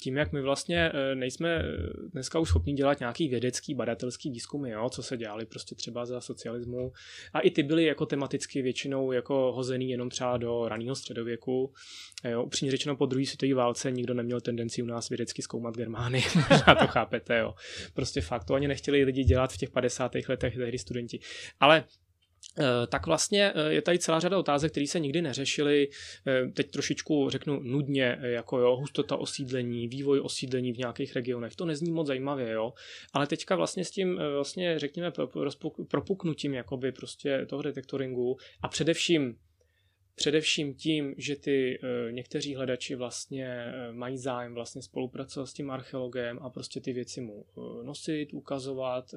[0.00, 1.64] tím, jak my vlastně eh, nejsme
[2.12, 6.20] dneska už schopni dělat nějaký vědecký, badatelský výzkumy, jo, co se dělali prostě třeba za
[6.20, 6.92] socialismu
[7.32, 11.72] a i ty byly jako tematicky většinou jako hozený jenom třeba do raného středověku.
[12.30, 16.22] Jo, upřímně řečeno po druhé světové válce nikdo neměl tendenci u nás vědecky zkoumat Germány,
[16.50, 17.54] možná to chápete, jo.
[17.94, 21.20] Prostě fakt to ani nechtěli lidi dělat v těch 50 letech tehdy studenti.
[21.60, 21.84] Ale
[22.58, 25.88] eh, tak vlastně eh, je tady celá řada otázek, které se nikdy neřešily.
[26.26, 31.56] Eh, teď trošičku řeknu nudně, jako jo, hustota osídlení, vývoj osídlení v nějakých regionech.
[31.56, 32.72] To nezní moc zajímavě, jo.
[33.12, 35.12] Ale teďka vlastně s tím, vlastně řekněme,
[35.88, 39.36] propuknutím jakoby prostě toho detektoringu a především
[40.14, 45.70] Především tím, že ty e, někteří hledači vlastně e, mají zájem vlastně spolupracovat s tím
[45.70, 49.14] archeologem a prostě ty věci mu e, nosit, ukazovat,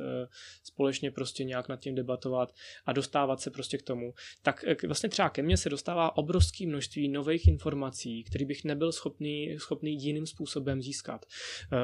[0.63, 5.29] společně prostě nějak nad tím debatovat a dostávat se prostě k tomu, tak vlastně třeba
[5.29, 10.81] ke mně se dostává obrovské množství nových informací, které bych nebyl schopný, schopný jiným způsobem
[10.81, 11.25] získat.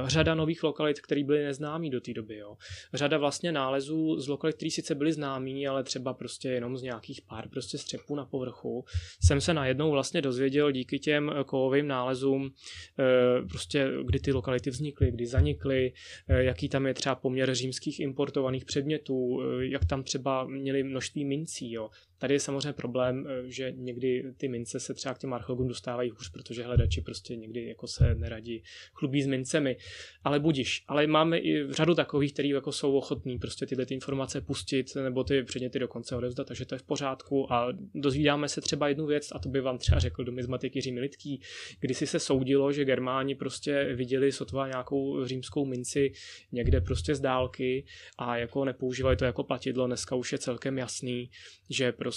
[0.06, 2.38] Řada nových lokalit, které byly neznámé do té doby.
[2.38, 2.58] Jo.
[2.94, 7.22] Řada vlastně nálezů z lokalit, které sice byly známý, ale třeba prostě jenom z nějakých
[7.22, 8.86] pár prostě střepů na povrchu,
[9.24, 12.52] jsem se najednou vlastně dozvěděl díky těm kovovým nálezům,
[13.00, 15.94] eh, prostě kdy ty lokality vznikly, kdy zanikly,
[16.30, 21.26] eh, jaký tam je třeba poměr římských importovaných předmětů, eh, jak tam třeba měli množství
[21.26, 21.72] mincí.
[21.72, 21.90] Jo.
[22.22, 26.32] Tady je samozřejmě problém, že někdy ty mince se třeba k těm archeologům dostávají hůř,
[26.32, 28.64] protože hledači prostě někdy jako se neradí
[28.94, 29.78] chlubí s mincemi.
[30.24, 30.84] Ale budiš.
[30.88, 35.24] Ale máme i řadu takových, kteří jako jsou ochotní prostě tyhle ty informace pustit nebo
[35.24, 39.28] ty předměty dokonce odevzdat, takže to je v pořádku a dozvídáme se třeba jednu věc,
[39.32, 41.42] a to by vám třeba řekl domizmatik Jiří Militký,
[41.80, 46.12] kdy si se soudilo, že Germáni prostě viděli sotva nějakou římskou minci
[46.52, 47.86] někde prostě z dálky
[48.18, 49.88] a jako nepoužívali to jako platidlo.
[49.88, 51.30] Dneska už je celkem jasný,
[51.70, 52.11] že prostě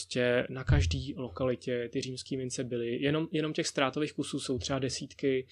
[0.49, 3.03] na každý lokalitě ty římské mince byly.
[3.03, 5.47] Jenom, jenom těch ztrátových kusů jsou třeba desítky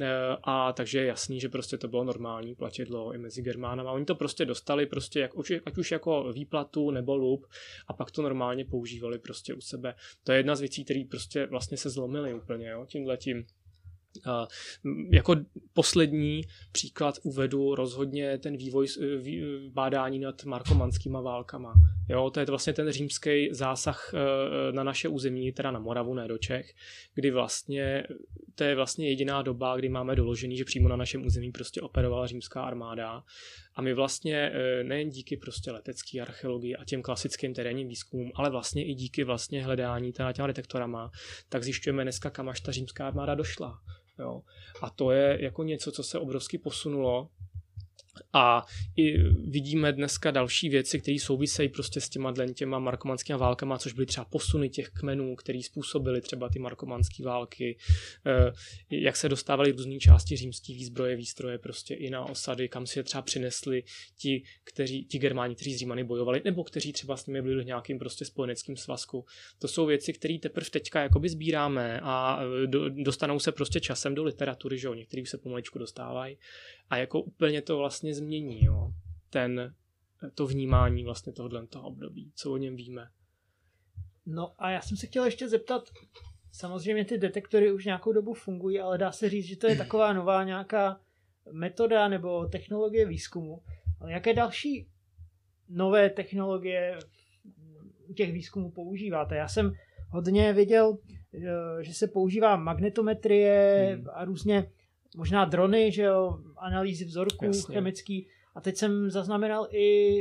[0.00, 0.06] eh,
[0.42, 3.92] a takže je jasný, že prostě to bylo normální platidlo i mezi Germánama.
[3.92, 5.30] Oni to prostě dostali prostě jak,
[5.66, 7.46] ať už jako výplatu nebo lup
[7.88, 9.94] a pak to normálně používali prostě u sebe.
[10.24, 13.46] To je jedna z věcí, které prostě vlastně se zlomily úplně jo, tímhletím.
[15.10, 15.36] Jako
[15.72, 16.42] poslední
[16.72, 18.86] příklad uvedu rozhodně ten vývoj
[19.18, 19.42] vý,
[19.72, 21.74] bádání nad markomanskýma válkama.
[22.08, 24.20] Jo, to je vlastně ten římský zásah uh,
[24.74, 26.74] na naše území, teda na Moravu, ne do Čech,
[27.14, 28.04] kdy vlastně
[28.54, 32.26] to je vlastně jediná doba, kdy máme doložený, že přímo na našem území prostě operovala
[32.26, 33.22] římská armáda
[33.74, 38.50] a my vlastně uh, nejen díky prostě letecké archeologii a těm klasickým terénním výzkumům, ale
[38.50, 41.10] vlastně i díky vlastně hledání těma detektorama,
[41.48, 43.78] tak zjišťujeme dneska, kam až ta římská armáda došla.
[44.18, 44.42] Jo.
[44.82, 47.28] A to je jako něco, co se obrovsky posunulo
[48.32, 53.92] a i vidíme dneska další věci, které souvisejí prostě s těma těma markomanskými válkama, což
[53.92, 57.78] byly třeba posuny těch kmenů, které způsobily třeba ty markomanské války,
[58.26, 58.52] eh,
[58.90, 63.02] jak se dostávaly různé části římské výzbroje, výstroje prostě i na osady, kam si je
[63.02, 63.82] třeba přinesli
[64.18, 67.66] ti, kteří, ti germáni, kteří s Římany bojovali, nebo kteří třeba s nimi byli v
[67.66, 69.24] nějakým prostě spojeneckým svazku.
[69.58, 74.14] To jsou věci, které teprve teďka jakoby sbíráme a eh, do, dostanou se prostě časem
[74.14, 76.38] do literatury, že jo, některý se pomaličku dostávají
[76.90, 78.92] a jako úplně to vlastně změní, jo,
[79.30, 79.74] ten,
[80.34, 83.08] to vnímání vlastně tohohle toho období, co o něm víme.
[84.26, 85.82] No a já jsem se chtěl ještě zeptat,
[86.52, 90.12] samozřejmě ty detektory už nějakou dobu fungují, ale dá se říct, že to je taková
[90.12, 91.00] nová nějaká
[91.52, 93.62] metoda nebo technologie výzkumu.
[94.00, 94.88] Ale jaké další
[95.68, 96.98] nové technologie
[98.06, 99.36] u těch výzkumů používáte?
[99.36, 99.72] Já jsem
[100.08, 100.98] hodně viděl,
[101.80, 104.06] že se používá magnetometrie hmm.
[104.12, 104.70] a různě
[105.14, 107.74] možná drony, že jo, analýzy vzorků Jasně.
[107.74, 108.28] chemický.
[108.54, 110.18] A teď jsem zaznamenal i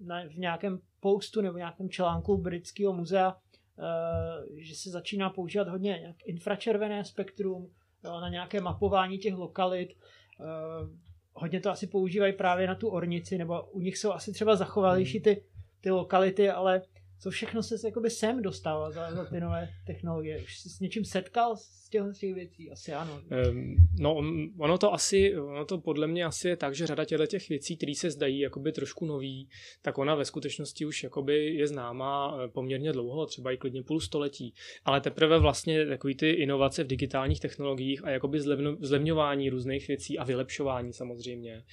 [0.00, 5.98] na, v nějakém postu nebo nějakém článku britského muzea, uh, že se začíná používat hodně
[6.00, 7.70] nějak infračervené spektrum
[8.04, 9.90] jo, na nějaké mapování těch lokalit.
[10.38, 10.90] Uh,
[11.32, 15.18] hodně to asi používají právě na tu ornici, nebo u nich jsou asi třeba zachovalější
[15.18, 15.22] hmm.
[15.22, 15.44] ty,
[15.80, 16.82] ty lokality, ale
[17.20, 20.42] co všechno se jakoby sem dostává za, za ty nové technologie.
[20.42, 22.70] Už jsi s něčím setkal z těch, z těch věcí?
[22.70, 23.22] Asi ano.
[23.50, 24.22] Um, no,
[24.58, 27.76] ono to asi, ono to podle mě asi je tak, že řada těchto těch věcí,
[27.76, 29.48] které se zdají jakoby trošku nový,
[29.82, 34.00] tak ona ve skutečnosti už jakoby je známá eh, poměrně dlouho, třeba i klidně půl
[34.00, 34.54] století.
[34.84, 40.18] Ale teprve vlastně takový ty inovace v digitálních technologiích a jakoby zlevno, zlevňování různých věcí
[40.18, 41.64] a vylepšování samozřejmě,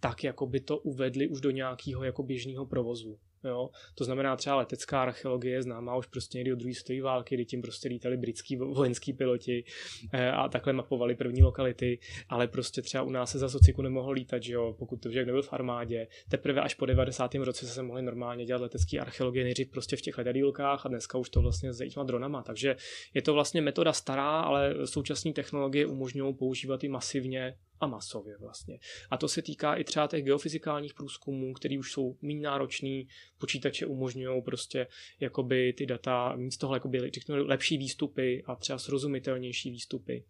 [0.00, 3.18] tak jakoby to uvedli už do nějakého jako běžného provozu.
[3.44, 3.70] Jo?
[3.94, 7.62] To znamená třeba letecká archeologie známá už prostě někdy od druhé světové války, kdy tím
[7.62, 9.64] prostě lítali britský vojenský piloti
[10.12, 14.12] eh, a takhle mapovali první lokality, ale prostě třeba u nás se za sociku nemohlo
[14.12, 16.06] lítat, že jo, pokud to nebyl v armádě.
[16.28, 17.34] Teprve až po 90.
[17.34, 21.30] roce se mohli normálně dělat letecké archeologie nejdřív prostě v těch letadílkách a dneska už
[21.30, 22.42] to vlastně s těma dronama.
[22.42, 22.76] Takže
[23.14, 28.78] je to vlastně metoda stará, ale současné technologie umožňují používat i masivně a masově vlastně.
[29.10, 33.08] A to se týká i třeba těch geofyzikálních průzkumů, které už jsou méně náročný,
[33.38, 34.86] počítače umožňují prostě
[35.20, 40.24] jakoby ty data mít z toho jakoby, lepší výstupy a třeba srozumitelnější výstupy.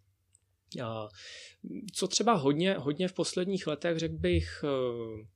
[0.82, 1.08] A
[1.92, 5.26] co třeba hodně, hodně v posledních letech, řekl bych, eh,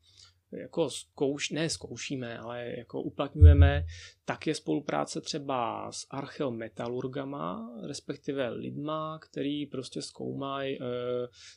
[0.52, 3.84] jako zkouš, ne zkoušíme, ale jako uplatňujeme,
[4.24, 10.84] tak je spolupráce třeba s archeometalurgama, respektive lidma, který prostě zkoumají e,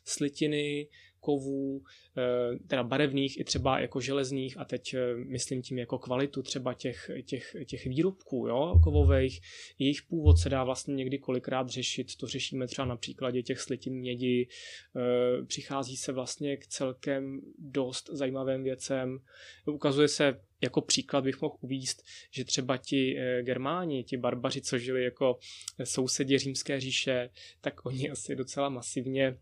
[0.06, 0.88] slitiny,
[1.24, 1.82] kovů,
[2.18, 6.74] eh, teda barevných i třeba jako železných a teď eh, myslím tím jako kvalitu třeba
[6.74, 9.42] těch, těch, těch výrobků jo, kovových.
[9.80, 13.94] Jejich původ se dá vlastně někdy kolikrát řešit, to řešíme třeba na příkladě těch slitin
[13.94, 14.48] mědi.
[14.48, 19.20] Eh, přichází se vlastně k celkem dost zajímavým věcem.
[19.66, 25.04] Ukazuje se jako příklad bych mohl uvíst, že třeba ti Germáni, ti barbaři, co žili
[25.04, 25.40] jako
[25.84, 27.30] sousedi římské říše,
[27.62, 29.38] tak oni asi docela masivně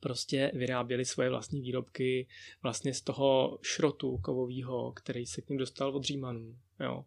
[0.00, 2.26] prostě vyráběli svoje vlastní výrobky
[2.62, 6.58] vlastně z toho šrotu kovového, který se k ním dostal od Římanů.
[6.80, 7.04] Jo.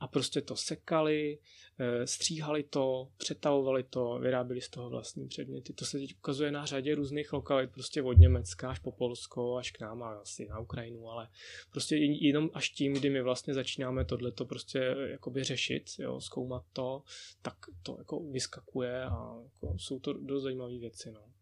[0.00, 1.38] A prostě to sekali,
[1.78, 5.72] eh, stříhali to, přetavovali to, vyráběli z toho vlastní předměty.
[5.72, 9.70] To se teď ukazuje na řadě různých lokalit, prostě od Německa až po Polsko, až
[9.70, 11.28] k nám a asi na Ukrajinu, ale
[11.70, 16.64] prostě jenom až tím, kdy my vlastně začínáme tohleto prostě eh, jakoby řešit, jo, zkoumat
[16.72, 17.02] to,
[17.42, 21.10] tak to jako vyskakuje a jako jsou to dost zajímavé věci.
[21.10, 21.37] No.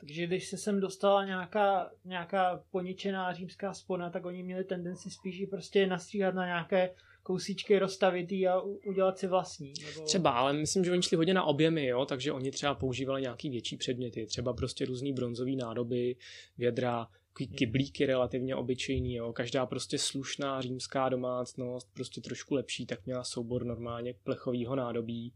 [0.00, 5.44] Takže když se sem dostala nějaká, nějaká poničená římská spona, tak oni měli tendenci spíš
[5.50, 9.72] prostě nastříhat na nějaké kousíčky rozstavitý a udělat si vlastní.
[9.86, 10.06] Nebo...
[10.06, 13.50] Třeba, ale myslím, že oni šli hodně na objemy, jo, takže oni třeba používali nějaký
[13.50, 16.16] větší předměty, třeba prostě různý bronzové nádoby,
[16.58, 17.06] vědra,
[17.46, 19.32] kyblíky relativně obyčejný, jo.
[19.32, 25.32] Každá prostě slušná římská domácnost, prostě trošku lepší, tak měla soubor normálně plechového nádobí.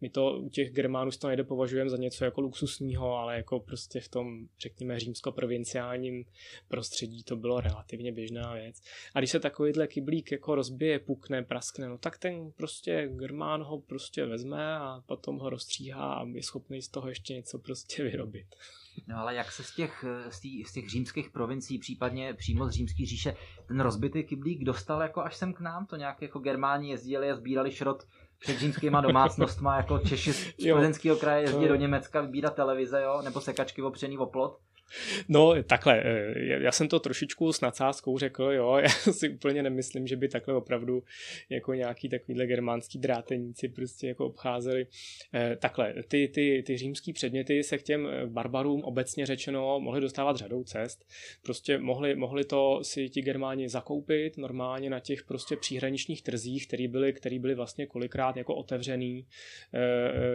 [0.00, 4.00] My to u těch Germánů to nejde považujeme za něco jako luxusního, ale jako prostě
[4.00, 6.24] v tom, řekněme, římsko-provinciálním
[6.68, 8.82] prostředí to bylo relativně běžná věc.
[9.14, 13.80] A když se takovýhle kyblík jako rozbije, pukne, praskne, no tak ten prostě Germán ho
[13.80, 18.46] prostě vezme a potom ho rozstříhá a je schopný z toho ještě něco prostě vyrobit.
[19.06, 22.70] No ale jak se z těch, z, tý, z těch římských provincií, případně přímo z
[22.70, 23.36] římský říše,
[23.68, 25.86] ten rozbitý kyblík dostal jako až sem k nám?
[25.86, 28.06] To nějak jako Germáni jezdili a sbírali šrot
[28.38, 33.40] před římskýma domácnostma, jako Češi z plzeňského kraje jezdí do Německa vybírat televize, jo, nebo
[33.40, 34.58] sekačky opřený o plot.
[35.28, 40.06] No takhle, eh, já jsem to trošičku s nadsázkou řekl, jo, já si úplně nemyslím,
[40.06, 41.02] že by takhle opravdu
[41.50, 44.86] jako nějaký takovýhle germánský dráteníci prostě jako obcházeli.
[45.34, 50.00] Eh, takhle, ty, ty, ty římský předměty se k těm eh, barbarům obecně řečeno mohli
[50.00, 51.04] dostávat řadou cest.
[51.42, 56.88] Prostě mohli, mohli to si ti germáni zakoupit normálně na těch prostě příhraničních trzích, které
[56.88, 59.26] byly, který byly vlastně kolikrát jako otevřený,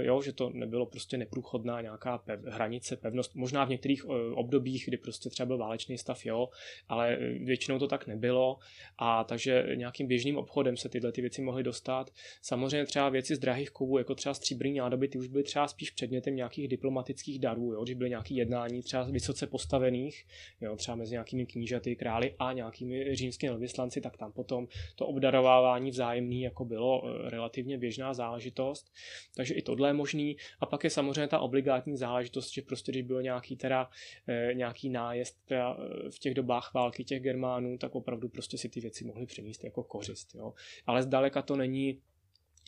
[0.01, 4.05] jo, že to nebylo prostě neprůchodná nějaká pev, hranice, pevnost, možná v některých
[4.41, 6.49] obdobích, kdy prostě třeba byl válečný stav, jo,
[6.87, 8.57] ale většinou to tak nebylo
[8.97, 12.11] a takže nějakým běžným obchodem se tyhle ty věci mohly dostat.
[12.41, 15.91] Samozřejmě třeba věci z drahých kovů, jako třeba stříbrný nádoby, ty už byly třeba spíš
[15.91, 20.25] předmětem nějakých diplomatických darů, jo, když byly nějaké jednání třeba vysoce postavených,
[20.61, 25.91] jo, třeba mezi nějakými knížaty, králi a nějakými římskými vyslanci, tak tam potom to obdarovávání
[25.91, 28.91] vzájemný jako bylo eh, relativně běžná záležitost.
[29.35, 30.37] Takže i tohle je možný.
[30.59, 33.89] A pak je samozřejmě ta obligátní záležitost, že prostě když bylo nějaký teda
[34.27, 38.69] Eh, nějaký nájezd teda eh, v těch dobách války těch Germánů, tak opravdu prostě si
[38.69, 40.35] ty věci mohli přenést jako kořist.
[40.35, 40.53] Jo.
[40.85, 42.01] Ale zdaleka to není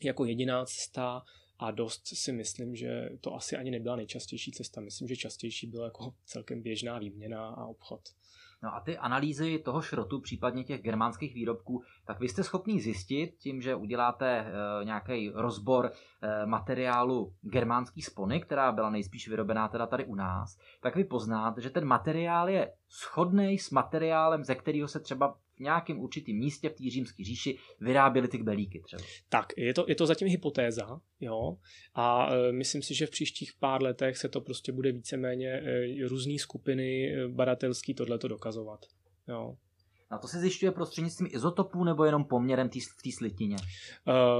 [0.03, 1.23] jako jediná cesta
[1.59, 4.81] a dost si myslím, že to asi ani nebyla nejčastější cesta.
[4.81, 8.01] Myslím, že častější byla jako celkem běžná výměna a obchod.
[8.63, 13.35] No a ty analýzy toho šrotu, případně těch germánských výrobků, tak vy jste schopný zjistit
[13.37, 15.91] tím, že uděláte e, nějaký rozbor
[16.21, 21.61] e, materiálu germánský spony, která byla nejspíš vyrobená teda tady u nás, tak vy poznáte,
[21.61, 26.69] že ten materiál je shodný s materiálem, ze kterého se třeba v nějakém určitém místě
[26.69, 29.03] v té římské říši vyráběly ty kbelíky třeba.
[29.29, 31.57] Tak, je to, je to zatím hypotéza, jo,
[31.95, 36.07] a e, myslím si, že v příštích pár letech se to prostě bude víceméně e,
[36.07, 38.85] různé skupiny e, badatelský tohleto dokazovat,
[39.27, 39.57] jo.
[40.09, 43.55] A to se zjišťuje prostřednictvím izotopů nebo jenom poměrem tý, v té slitině?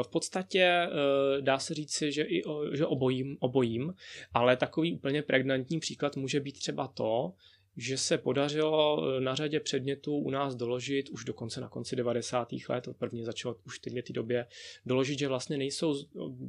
[0.04, 0.88] V podstatě
[1.42, 2.42] dá se říct, že, i,
[2.74, 3.94] že obojím, obojím,
[4.34, 7.34] ale takový úplně pregnantní příklad může být třeba to,
[7.78, 12.50] že se podařilo eh, na řadě předmětů u nás doložit, už dokonce na konci 90.
[12.70, 14.48] let, to prvně začalo už v té době,
[14.86, 15.96] doložit, že vlastně nejsou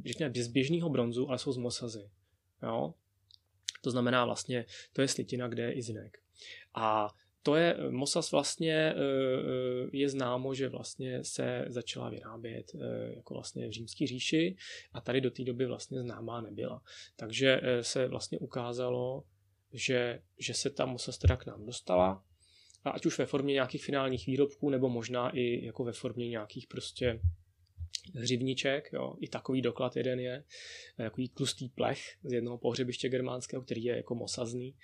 [0.05, 2.09] řekněme, z běžného bronzu, ale jsou z mosazy.
[2.63, 2.93] Jo?
[3.81, 6.17] To znamená vlastně, to je slitina, kde je i zinek.
[6.75, 7.09] A
[7.43, 12.71] to je, Mosas vlastně eh, eh, je známo, že vlastně se začala vyrábět
[13.15, 14.55] jako vlastně v římské říši
[14.93, 16.81] a tady do té doby vlastně známá nebyla.
[17.15, 19.23] Takže se vlastně ukázalo,
[19.75, 22.23] že, že se ta Mosas teda k nám dostala,
[22.83, 26.67] a ať už ve formě nějakých finálních výrobků, nebo možná i jako ve formě nějakých
[26.67, 27.19] prostě
[28.15, 30.43] hřivniček, jo, i takový doklad jeden je,
[30.97, 34.75] takový tlustý plech z jednoho pohřebiště germánského, který je jako mosazný.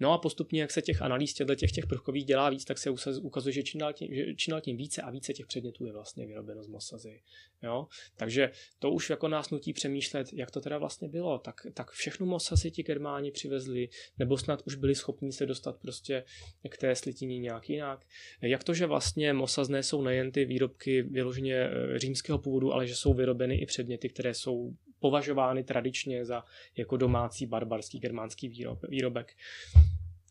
[0.00, 2.90] No a postupně, jak se těch analýz těchto těch, těch prvkových dělá víc, tak se
[3.20, 5.92] ukazuje, že čím dál, tím, že čím dál tím více a více těch předmětů je
[5.92, 7.22] vlastně vyrobeno z mosazy.
[7.62, 7.86] Jo?
[8.16, 11.38] Takže to už jako nás nutí přemýšlet, jak to teda vlastně bylo.
[11.38, 13.88] Tak, tak všechno mosazy ti germáni přivezli,
[14.18, 16.24] nebo snad už byli schopni se dostat prostě
[16.68, 18.06] k té slitině nějak jinak.
[18.42, 22.94] Jak to, že vlastně mosazné jsou nejen ty výrobky vyloženě eh, římského původu, ale že
[22.94, 24.70] jsou vyrobeny i předměty, které jsou
[25.00, 26.44] považovány tradičně za
[26.76, 29.34] jako domácí barbarský germánský výrob, výrobek.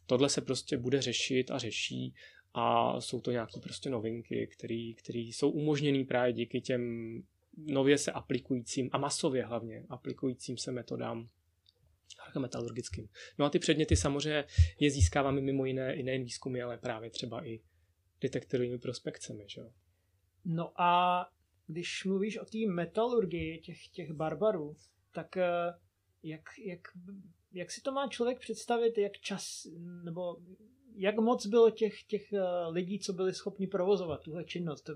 [0.06, 2.14] Tohle se prostě bude řešit a řeší
[2.54, 4.48] a jsou to nějaké prostě novinky,
[4.98, 6.82] které jsou umožněné právě díky těm
[7.58, 11.28] nově se aplikujícím a masově hlavně aplikujícím se metodám
[12.40, 13.10] metalurgickým.
[13.40, 14.44] No a ty předměty samozřejmě
[14.80, 17.60] je získáváme mimo jiné i nejen výzkumy, ale právě třeba i
[18.22, 19.44] detektorovými prospekcemi.
[19.48, 19.62] Že?
[20.46, 21.22] No a
[21.68, 24.76] když mluvíš o té metalurgii těch, těch barbarů,
[25.12, 25.74] tak eh,
[26.24, 26.80] jak, jak,
[27.54, 29.68] jak si to má člověk představit, jak čas,
[30.04, 30.38] nebo
[30.96, 34.90] jak moc bylo těch, těch eh, lidí, co byli schopni provozovat tuhle činnost?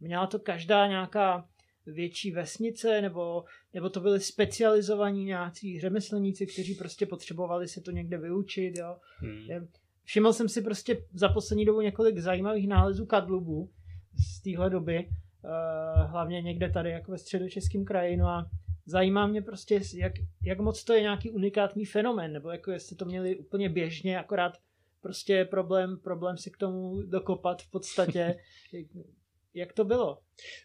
[0.00, 1.48] Měla to každá nějaká
[1.86, 3.44] větší vesnice, nebo,
[3.74, 8.96] nebo to byli specializovaní nějací řemeslníci, kteří prostě potřebovali se to někde vyučit, jo.
[9.16, 9.68] Hmm.
[10.04, 13.70] Všiml jsem si prostě za poslední dobu několik zajímavých nálezů kadlubu
[14.14, 15.08] z téhle doby,
[16.06, 18.50] hlavně někde tady jako ve středočeském kraji, no a
[18.86, 20.12] zajímá mě prostě, jak,
[20.44, 24.52] jak moc to je nějaký unikátní fenomén, nebo jako jestli to měli úplně běžně, akorát
[25.00, 28.36] prostě problém, problém si k tomu dokopat v podstatě.
[29.54, 30.18] jak to bylo?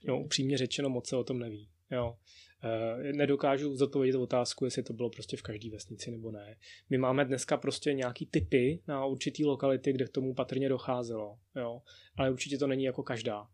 [0.05, 1.69] No, upřímně řečeno, moc se o tom neví.
[1.91, 2.17] Jo.
[2.63, 6.57] E, nedokážu zodpovědět otázku, jestli to bylo prostě v každé vesnici nebo ne.
[6.89, 11.81] My máme dneska prostě nějaký typy na určitý lokality, kde k tomu patrně docházelo, jo.
[12.17, 13.47] ale určitě to není jako každá.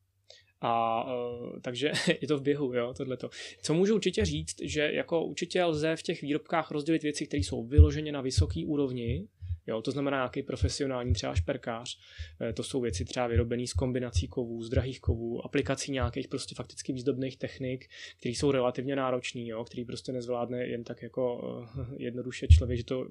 [0.62, 1.92] A uh, takže
[2.22, 3.30] je to v běhu, jo, tohleto.
[3.62, 7.64] Co můžu určitě říct, že jako určitě lze v těch výrobkách rozdělit věci, které jsou
[7.64, 9.28] vyloženě na vysoké úrovni,
[9.70, 12.00] Jo, to znamená nějaký profesionální třeba šperkář.
[12.42, 16.56] Eh, to jsou věci třeba vyrobené z kombinací kovů, z drahých kovů, aplikací nějakých prostě
[16.56, 17.90] fakticky výzdobných technik,
[18.20, 22.84] které jsou relativně náročné, jo, který prostě nezvládne jen tak jako uh, jednoduše člověk, že
[22.84, 23.08] to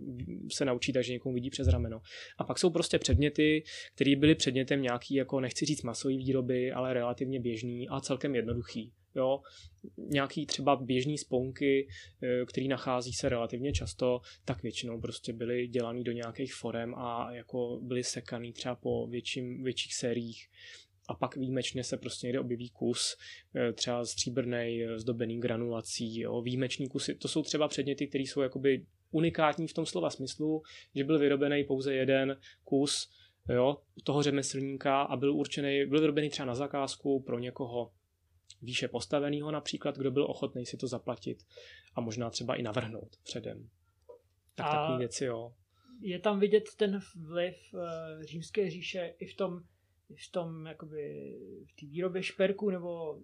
[0.52, 2.00] se naučí tak, že někomu vidí přes rameno.
[2.38, 3.62] A pak jsou prostě předměty,
[3.94, 8.92] které byly předmětem nějaký, jako nechci říct masový výroby, ale relativně běžný a celkem jednoduchý
[9.14, 9.40] jo,
[9.96, 11.88] nějaký třeba běžný sponky,
[12.22, 17.32] eh, který nachází se relativně často, tak většinou prostě byly dělaný do nějakých forem a
[17.32, 20.48] jako byly sekaný třeba po větším, větších sériích.
[21.08, 23.16] A pak výjimečně se prostě někde objeví kus,
[23.56, 27.14] eh, třeba stříbrný, eh, zdobený granulací, jo, výjimečný kusy.
[27.14, 30.62] To jsou třeba předměty, které jsou jakoby unikátní v tom slova smyslu,
[30.94, 33.10] že byl vyrobený pouze jeden kus
[33.48, 37.90] jo, toho řemeslníka a byl určený, byl vyrobený třeba na zakázku pro někoho
[38.62, 41.38] výše postaveného například, kdo byl ochotný si to zaplatit
[41.94, 43.68] a možná třeba i navrhnout předem.
[44.54, 45.52] Tak a takové věci, jo.
[46.00, 47.80] Je tam vidět ten vliv uh,
[48.22, 49.60] římské říše i v tom,
[50.28, 51.34] v tom jakoby,
[51.66, 53.20] v té výrobě šperku, nebo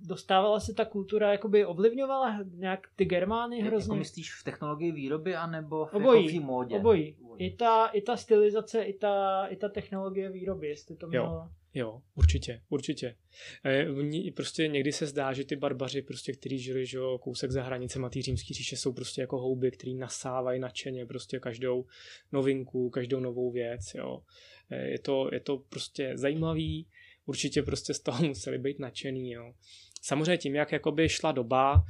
[0.00, 3.92] dostávala se ta kultura, jakoby ovlivňovala nějak ty Germány hrozně?
[3.92, 6.76] Jako myslíš v technologii výroby, anebo v, obojí, jako v módě?
[6.76, 7.16] Obojí.
[7.38, 11.26] I ta, I ta stylizace, i ta, i ta technologie výroby, jestli to mělo...
[11.26, 11.48] Jo.
[11.74, 13.16] Jo, určitě, určitě.
[13.64, 13.86] E,
[14.30, 18.06] prostě někdy se zdá, že ty barbaři, prostě, kteří žili že jo, kousek za hranicemi
[18.12, 21.86] té římské říše, jsou prostě jako houby, který nasávají nadšeně prostě každou
[22.32, 23.94] novinku, každou novou věc.
[23.94, 24.22] Jo.
[24.70, 26.86] E, je, to, je to prostě zajímavý,
[27.26, 29.32] určitě prostě z toho museli být nadšený.
[29.32, 29.54] Jo.
[30.02, 31.84] Samozřejmě tím, jak jakoby šla doba,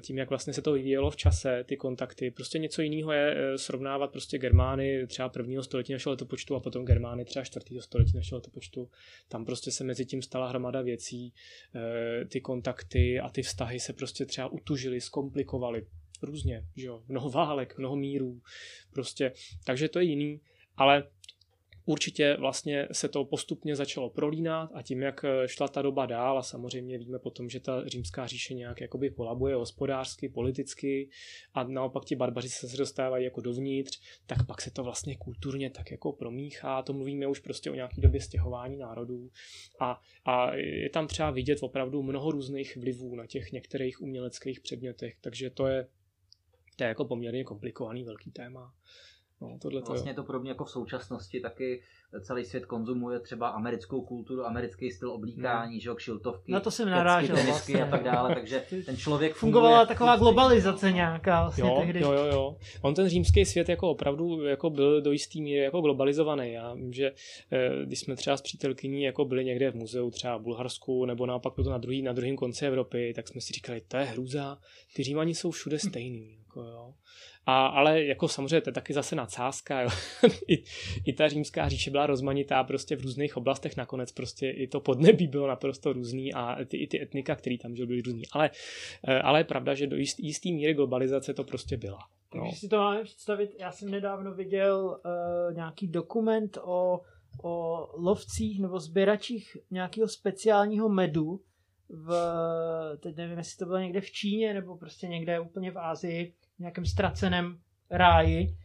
[0.00, 2.30] tím, jak vlastně se to vyvíjelo v čase, ty kontakty.
[2.30, 6.84] Prostě něco jiného je eh, srovnávat prostě Germány třeba prvního století našeho letopočtu a potom
[6.84, 8.90] Germány třeba čtvrtého století našeho letopočtu.
[9.28, 11.32] Tam prostě se mezi tím stala hromada věcí,
[11.74, 15.86] eh, ty kontakty a ty vztahy se prostě třeba utužily, zkomplikovaly
[16.22, 18.40] různě, že jo, mnoho válek, mnoho mírů,
[18.92, 19.32] prostě,
[19.64, 20.40] takže to je jiný,
[20.76, 21.04] ale
[21.88, 26.38] určitě vlastně se to postupně začalo prolínat a tím, jak eh, šla ta doba dál
[26.38, 31.10] a samozřejmě víme potom, že ta římská říše nějak jakoby kolabuje hospodářsky, politicky
[31.54, 35.90] a naopak ti barbaři se dostávají jako dovnitř, tak pak se to vlastně kulturně tak
[35.90, 39.30] jako promíchá, to mluvíme už prostě o nějaký době stěhování národů
[39.80, 45.16] a, a je tam třeba vidět opravdu mnoho různých vlivů na těch některých uměleckých předmětech,
[45.20, 45.86] takže to je,
[46.76, 48.74] to je jako poměrně komplikovaný velký téma.
[49.40, 51.82] No, tohle to vlastně je to podobně jako v současnosti, taky
[52.20, 55.80] celý svět konzumuje třeba americkou kulturu, americký styl oblíkání, no.
[55.80, 57.82] že jo, kšiltovky, Na to jsem narážel tenisky vlastně.
[57.82, 62.00] a tak dále, takže ten člověk Fungovala taková globalizace nějaká vlastně jo, tehdy.
[62.00, 62.56] jo, jo, jo.
[62.82, 66.52] On ten římský svět jako opravdu jako byl do jistý míry jako globalizovaný.
[66.52, 67.12] Já vím, že
[67.52, 71.26] eh, když jsme třeba s přítelkyní jako byli někde v muzeu třeba v Bulharsku nebo
[71.26, 74.58] naopak to na, druhý, na druhém konci Evropy, tak jsme si říkali, to je hrůza,
[74.96, 76.38] ty Římani jsou všude stejný.
[76.38, 76.94] Jako, jo.
[77.50, 79.80] A, ale jako samozřejmě to je taky zase nadsázka.
[79.80, 79.88] Jo.
[80.48, 80.64] I,
[81.06, 83.76] I ta římská říše byla rozmanitá prostě v různých oblastech.
[83.76, 87.76] Nakonec prostě i to podnebí bylo naprosto různý a ty, i ty etnika, které tam
[87.76, 88.22] žil, byly různý.
[88.32, 88.50] Ale,
[89.08, 91.98] eh, ale je pravda, že do jist, jistý míry globalizace to prostě byla.
[92.34, 92.42] No.
[92.42, 97.00] Takže si to máme představit, já jsem nedávno viděl uh, nějaký dokument o,
[97.42, 101.40] o lovcích nebo sběračích nějakého speciálního medu
[101.88, 102.12] v,
[103.00, 106.86] teď nevím, jestli to bylo někde v Číně nebo prostě někde úplně v Ázii, nějakém
[106.86, 107.58] ztraceném
[107.90, 108.56] ráji.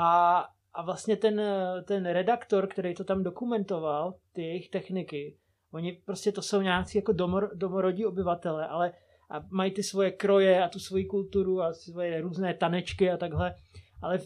[0.00, 1.42] A, a vlastně ten,
[1.84, 5.36] ten redaktor, který to tam dokumentoval, ty jejich techniky,
[5.72, 8.92] oni prostě to jsou nějací jako domor, domorodí obyvatele, ale
[9.32, 13.54] a mají ty svoje kroje a tu svoji kulturu a svoje různé tanečky a takhle,
[14.02, 14.18] ale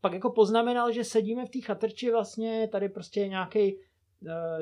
[0.00, 3.80] pak jako poznamenal, že sedíme v té chatrči vlastně, tady prostě nějaký uh,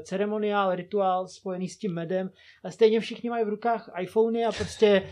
[0.03, 2.31] ceremoniál, rituál spojený s tím medem
[2.65, 5.09] a stejně všichni mají v rukách iPhony a prostě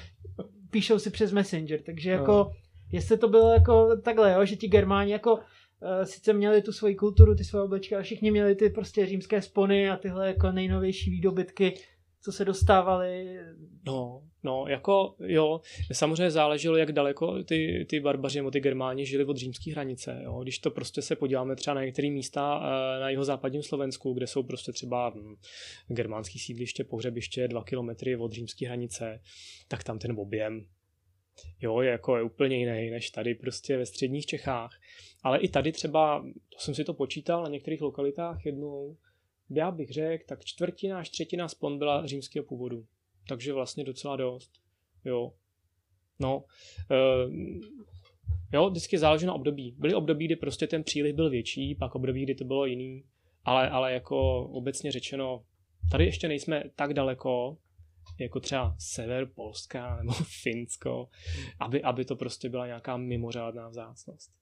[0.71, 2.53] píšou si přes Messenger, takže jako no.
[2.93, 5.41] Jestli to bylo jako takhle, jo, že ti Germáni jako uh,
[6.05, 9.91] sice měli tu svoji kulturu, ty svoje oblečky, ale všichni měli ty prostě římské spony
[9.91, 11.75] a tyhle jako nejnovější výdobytky,
[12.27, 13.39] co se dostávaly.
[13.87, 15.61] No, no, jako jo,
[15.93, 20.21] samozřejmě záleželo, jak daleko ty, ty barbaři nebo ty germáni žili od římské hranice.
[20.25, 20.41] Jo.
[20.43, 24.27] Když to prostě se podíváme třeba na některé místa eh, na jeho západním Slovensku, kde
[24.27, 25.35] jsou prostě třeba hm,
[25.89, 29.21] germánský sídliště, pohřebiště dva kilometry od římské hranice,
[29.69, 30.67] tak tam ten objem
[31.61, 34.71] jo, je jako je úplně jiný než tady prostě ve středních Čechách.
[35.23, 38.97] Ale i tady třeba, to jsem si to počítal na některých lokalitách jednou,
[39.51, 42.87] já bych řekl, tak čtvrtina až třetina spon byla římského původu.
[43.29, 44.51] Takže vlastně docela dost.
[45.05, 45.33] Jo.
[46.19, 46.45] No.
[46.91, 47.35] Uh,
[48.53, 49.75] jo, vždycky záleží na období.
[49.79, 53.05] Byly období, kdy prostě ten příliv byl větší, pak období, kdy to bylo jiný.
[53.45, 55.45] Ale, ale jako obecně řečeno,
[55.91, 57.59] tady ještě nejsme tak daleko,
[58.19, 60.13] jako třeba sever Polska nebo
[60.43, 61.09] Finsko,
[61.61, 64.33] aby, aby to prostě byla nějaká mimořádná vzácnost.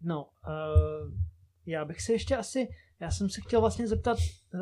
[0.00, 1.12] No, uh,
[1.66, 2.68] já bych se ještě asi
[3.02, 4.18] já jsem se chtěl vlastně zeptat
[4.54, 4.60] uh,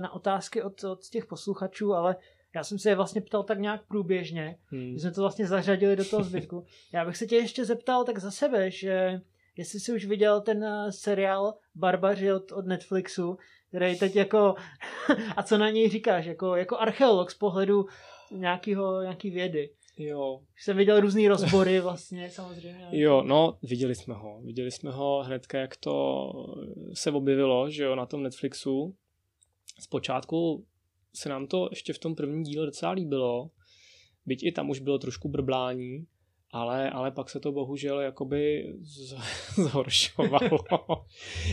[0.00, 2.16] na otázky od, od těch posluchačů, ale
[2.54, 4.92] já jsem se je vlastně ptal tak nějak průběžně, hmm.
[4.92, 6.64] že jsme to vlastně zařadili do toho zbytku.
[6.92, 9.20] Já bych se tě ještě zeptal tak za sebe, že
[9.56, 13.38] jestli jsi už viděl ten uh, seriál Barbaři od, od Netflixu,
[13.70, 14.54] který teď jako,
[15.36, 17.86] a co na něj říkáš, jako, jako archeolog z pohledu
[18.30, 19.70] nějakého, nějaký vědy.
[19.98, 20.40] Jo.
[20.56, 22.88] Jsem viděl různý rozbory vlastně, samozřejmě.
[22.92, 24.40] Jo, no, viděli jsme ho.
[24.42, 26.30] Viděli jsme ho hnedka, jak to
[26.94, 28.96] se objevilo, že jo, na tom Netflixu.
[29.80, 30.66] Zpočátku
[31.14, 33.50] se nám to ještě v tom prvním díle docela líbilo,
[34.26, 36.06] byť i tam už bylo trošku brblání,
[36.52, 39.14] ale, ale pak se to bohužel jakoby z,
[39.54, 40.58] zhoršovalo.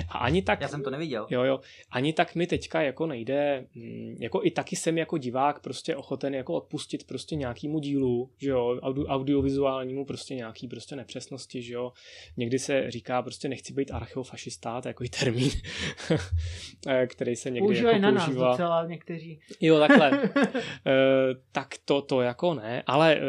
[0.09, 0.61] A ani tak...
[0.61, 1.27] Já jsem to neviděl.
[1.29, 1.59] Jo, jo.
[1.91, 6.35] Ani tak mi teďka jako nejde, mm, jako i taky jsem jako divák prostě ochoten
[6.35, 11.91] jako odpustit prostě nějakýmu dílu, že jo, audio, audiovizuálnímu prostě nějaký prostě nepřesnosti, že jo.
[12.37, 15.49] Někdy se říká prostě nechci být archeofašista, to je takový termín,
[17.07, 18.51] který se někdy Používají jako na nás používá.
[18.51, 19.39] docela někteří.
[19.61, 20.23] Jo, takhle.
[20.85, 20.93] e,
[21.51, 23.21] tak to, to jako ne, ale e,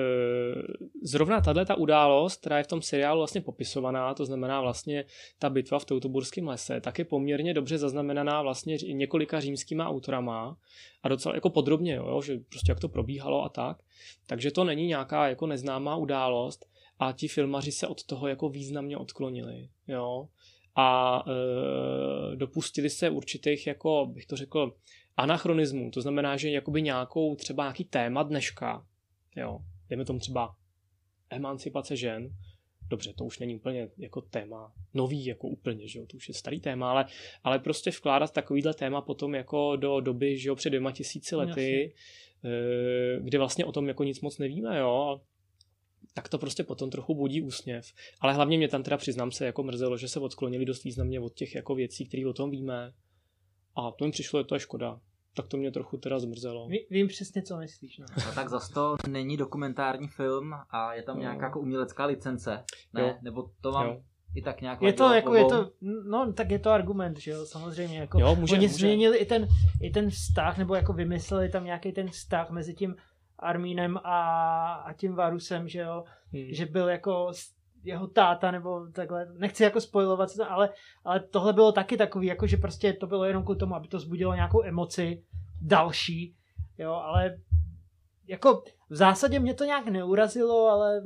[1.02, 5.04] zrovna tahle ta událost, která je v tom seriálu vlastně popisovaná, to znamená vlastně
[5.38, 10.56] ta bitva v Teutoburském lese, tak je poměrně dobře zaznamenaná vlastně několika římskýma autorama
[11.02, 13.82] a docela jako podrobně, jo, že prostě jak to probíhalo a tak.
[14.26, 16.66] Takže to není nějaká jako neznámá událost
[16.98, 20.28] a ti filmaři se od toho jako významně odklonili, jo.
[20.76, 24.72] A e, dopustili se určitých, jako bych to řekl,
[25.16, 25.90] anachronismů.
[25.90, 28.86] To znamená, že jakoby nějakou třeba nějaký téma dneška,
[29.36, 29.58] jo,
[29.88, 30.54] dejme tomu třeba
[31.30, 32.30] emancipace žen,
[32.88, 36.34] dobře, to už není úplně jako téma nový, jako úplně, že jo, to už je
[36.34, 37.06] starý téma, ale,
[37.44, 41.94] ale prostě vkládat takovýhle téma potom jako do doby, že jo, před dvěma tisíci lety,
[42.42, 43.20] Jasně.
[43.20, 45.20] kdy vlastně o tom jako nic moc nevíme, jo,
[46.14, 47.92] tak to prostě potom trochu budí úsměv.
[48.20, 51.34] Ale hlavně mě tam teda přiznám se jako mrzelo, že se odklonili dost významně od
[51.34, 52.92] těch jako věcí, které o tom víme.
[53.76, 55.00] A to mi přišlo, že to je škoda
[55.34, 56.68] tak to mě trochu teda zmrzelo.
[56.68, 57.98] Ví, vím přesně, co myslíš.
[57.98, 58.06] No.
[58.26, 61.22] no tak zase to není dokumentární film a je tam no.
[61.22, 63.00] nějaká jako umělecká licence, ne?
[63.00, 63.14] Jo.
[63.22, 64.00] Nebo to mám jo.
[64.34, 65.70] i tak nějak je to, jako, je to,
[66.08, 67.98] no tak je to argument, že jo, samozřejmě.
[67.98, 68.78] Jako, jo, může, oni může.
[68.78, 69.48] změnili i ten,
[69.82, 72.96] i ten vztah, nebo jako vymysleli tam nějaký ten vztah mezi tím
[73.38, 76.46] Armínem a, a tím Varusem, že jo, hmm.
[76.50, 77.32] že byl jako
[77.84, 80.70] jeho táta nebo takhle, nechci jako spojovat, ale,
[81.04, 83.98] ale tohle bylo taky takový, jako že prostě to bylo jenom kvůli tomu, aby to
[83.98, 85.22] zbudilo nějakou emoci
[85.60, 86.34] další,
[86.78, 87.38] jo, ale
[88.26, 91.02] jako v zásadě mě to nějak neurazilo, ale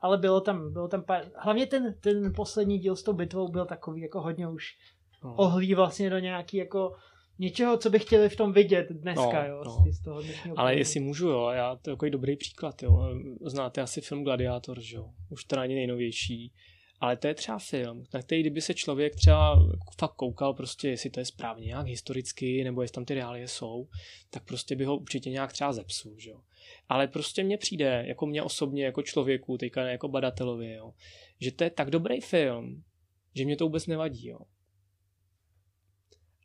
[0.00, 3.66] ale bylo tam, bylo tam pár, hlavně ten, ten poslední díl s tou bitvou byl
[3.66, 4.78] takový jako hodně už
[5.24, 5.34] no.
[5.34, 6.96] ohlí vlastně do nějaký jako
[7.38, 9.84] něčeho, co by chtěli v tom vidět dneska, no, jo, no.
[9.92, 10.78] Z toho Ale pohledu.
[10.78, 13.08] jestli můžu, jo, já to je takový dobrý příklad, jo.
[13.46, 16.52] Znáte asi film Gladiátor, že jo, už to není nejnovější,
[17.00, 19.68] ale to je třeba film, na který kdyby se člověk třeba
[19.98, 23.88] fakt koukal prostě, jestli to je správně nějak historicky, nebo jestli tam ty reálie jsou,
[24.30, 26.40] tak prostě by ho určitě nějak třeba zepsul, že jo.
[26.88, 30.92] Ale prostě mně přijde, jako mě osobně, jako člověku, teďka ne jako badatelovi, jo,
[31.40, 32.82] že to je tak dobrý film,
[33.34, 34.38] že mě to vůbec nevadí, jo.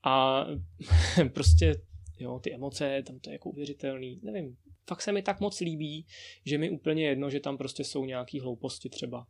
[0.03, 0.45] A
[1.33, 1.81] prostě,
[2.19, 4.57] jo, ty emoce, tam to je jako uvěřitelný, nevím,
[4.87, 6.05] fakt se mi tak moc líbí,
[6.45, 9.27] že mi úplně jedno, že tam prostě jsou nějaký hlouposti třeba.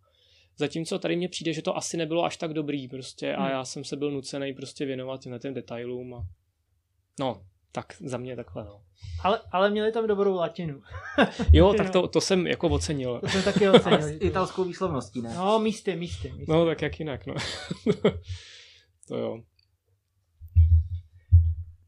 [0.57, 3.51] Zatímco tady mně přijde, že to asi nebylo až tak dobrý prostě a hmm.
[3.51, 6.27] já jsem se byl nucený prostě věnovat těm těm detailům a
[7.19, 8.81] no, tak za mě takhle, no.
[9.23, 10.81] Ale, ale měli tam dobrou latinu.
[11.53, 13.19] jo, tak to, to jsem jako ocenil.
[13.19, 14.01] To jsem taky ocenil.
[14.01, 15.33] S italskou výslovností, ne?
[15.35, 16.51] No, místy, místy, místy.
[16.51, 17.35] No, tak jak jinak, no.
[19.07, 19.43] to jo.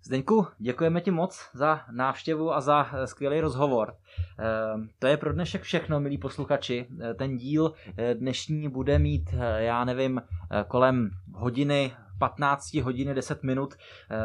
[0.05, 3.95] Zdeňku, děkujeme ti moc za návštěvu a za eh, skvělý rozhovor.
[4.39, 6.87] Ehm, to je pro dnešek všechno, milí posluchači.
[7.01, 10.21] Eh, ten díl eh, dnešní bude mít, já nevím,
[10.67, 11.91] kolem hodiny
[12.23, 14.17] 15 hodiny 10 minut, eh,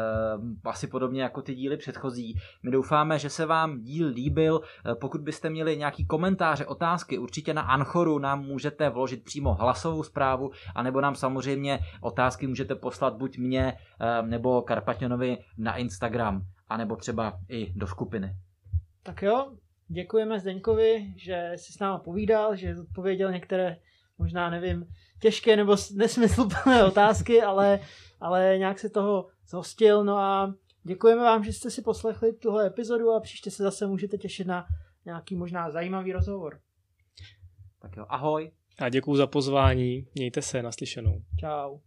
[0.63, 2.39] asi podobně jako ty díly předchozí.
[2.63, 4.61] My doufáme, že se vám díl líbil.
[4.61, 10.03] Eh, pokud byste měli nějaký komentáře, otázky, určitě na Anchoru nám můžete vložit přímo hlasovou
[10.03, 16.95] zprávu, anebo nám samozřejmě otázky můžete poslat buď mě eh, nebo Karpaťanovi na Instagram, anebo
[16.95, 18.35] třeba i do skupiny.
[19.03, 19.51] Tak jo,
[19.89, 23.77] děkujeme Zdeňkovi, že si s náma povídal, že odpověděl některé
[24.17, 24.87] možná nevím,
[25.19, 27.79] těžké nebo nesmysluplné otázky, ale,
[28.19, 30.03] ale nějak se toho zhostil.
[30.03, 30.53] No a
[30.83, 34.65] děkujeme vám, že jste si poslechli tuhle epizodu a příště se zase můžete těšit na
[35.05, 36.59] nějaký možná zajímavý rozhovor.
[37.81, 38.51] Tak jo, ahoj.
[38.79, 41.21] A děkuji za pozvání, mějte se naslyšenou.
[41.39, 41.77] Čau.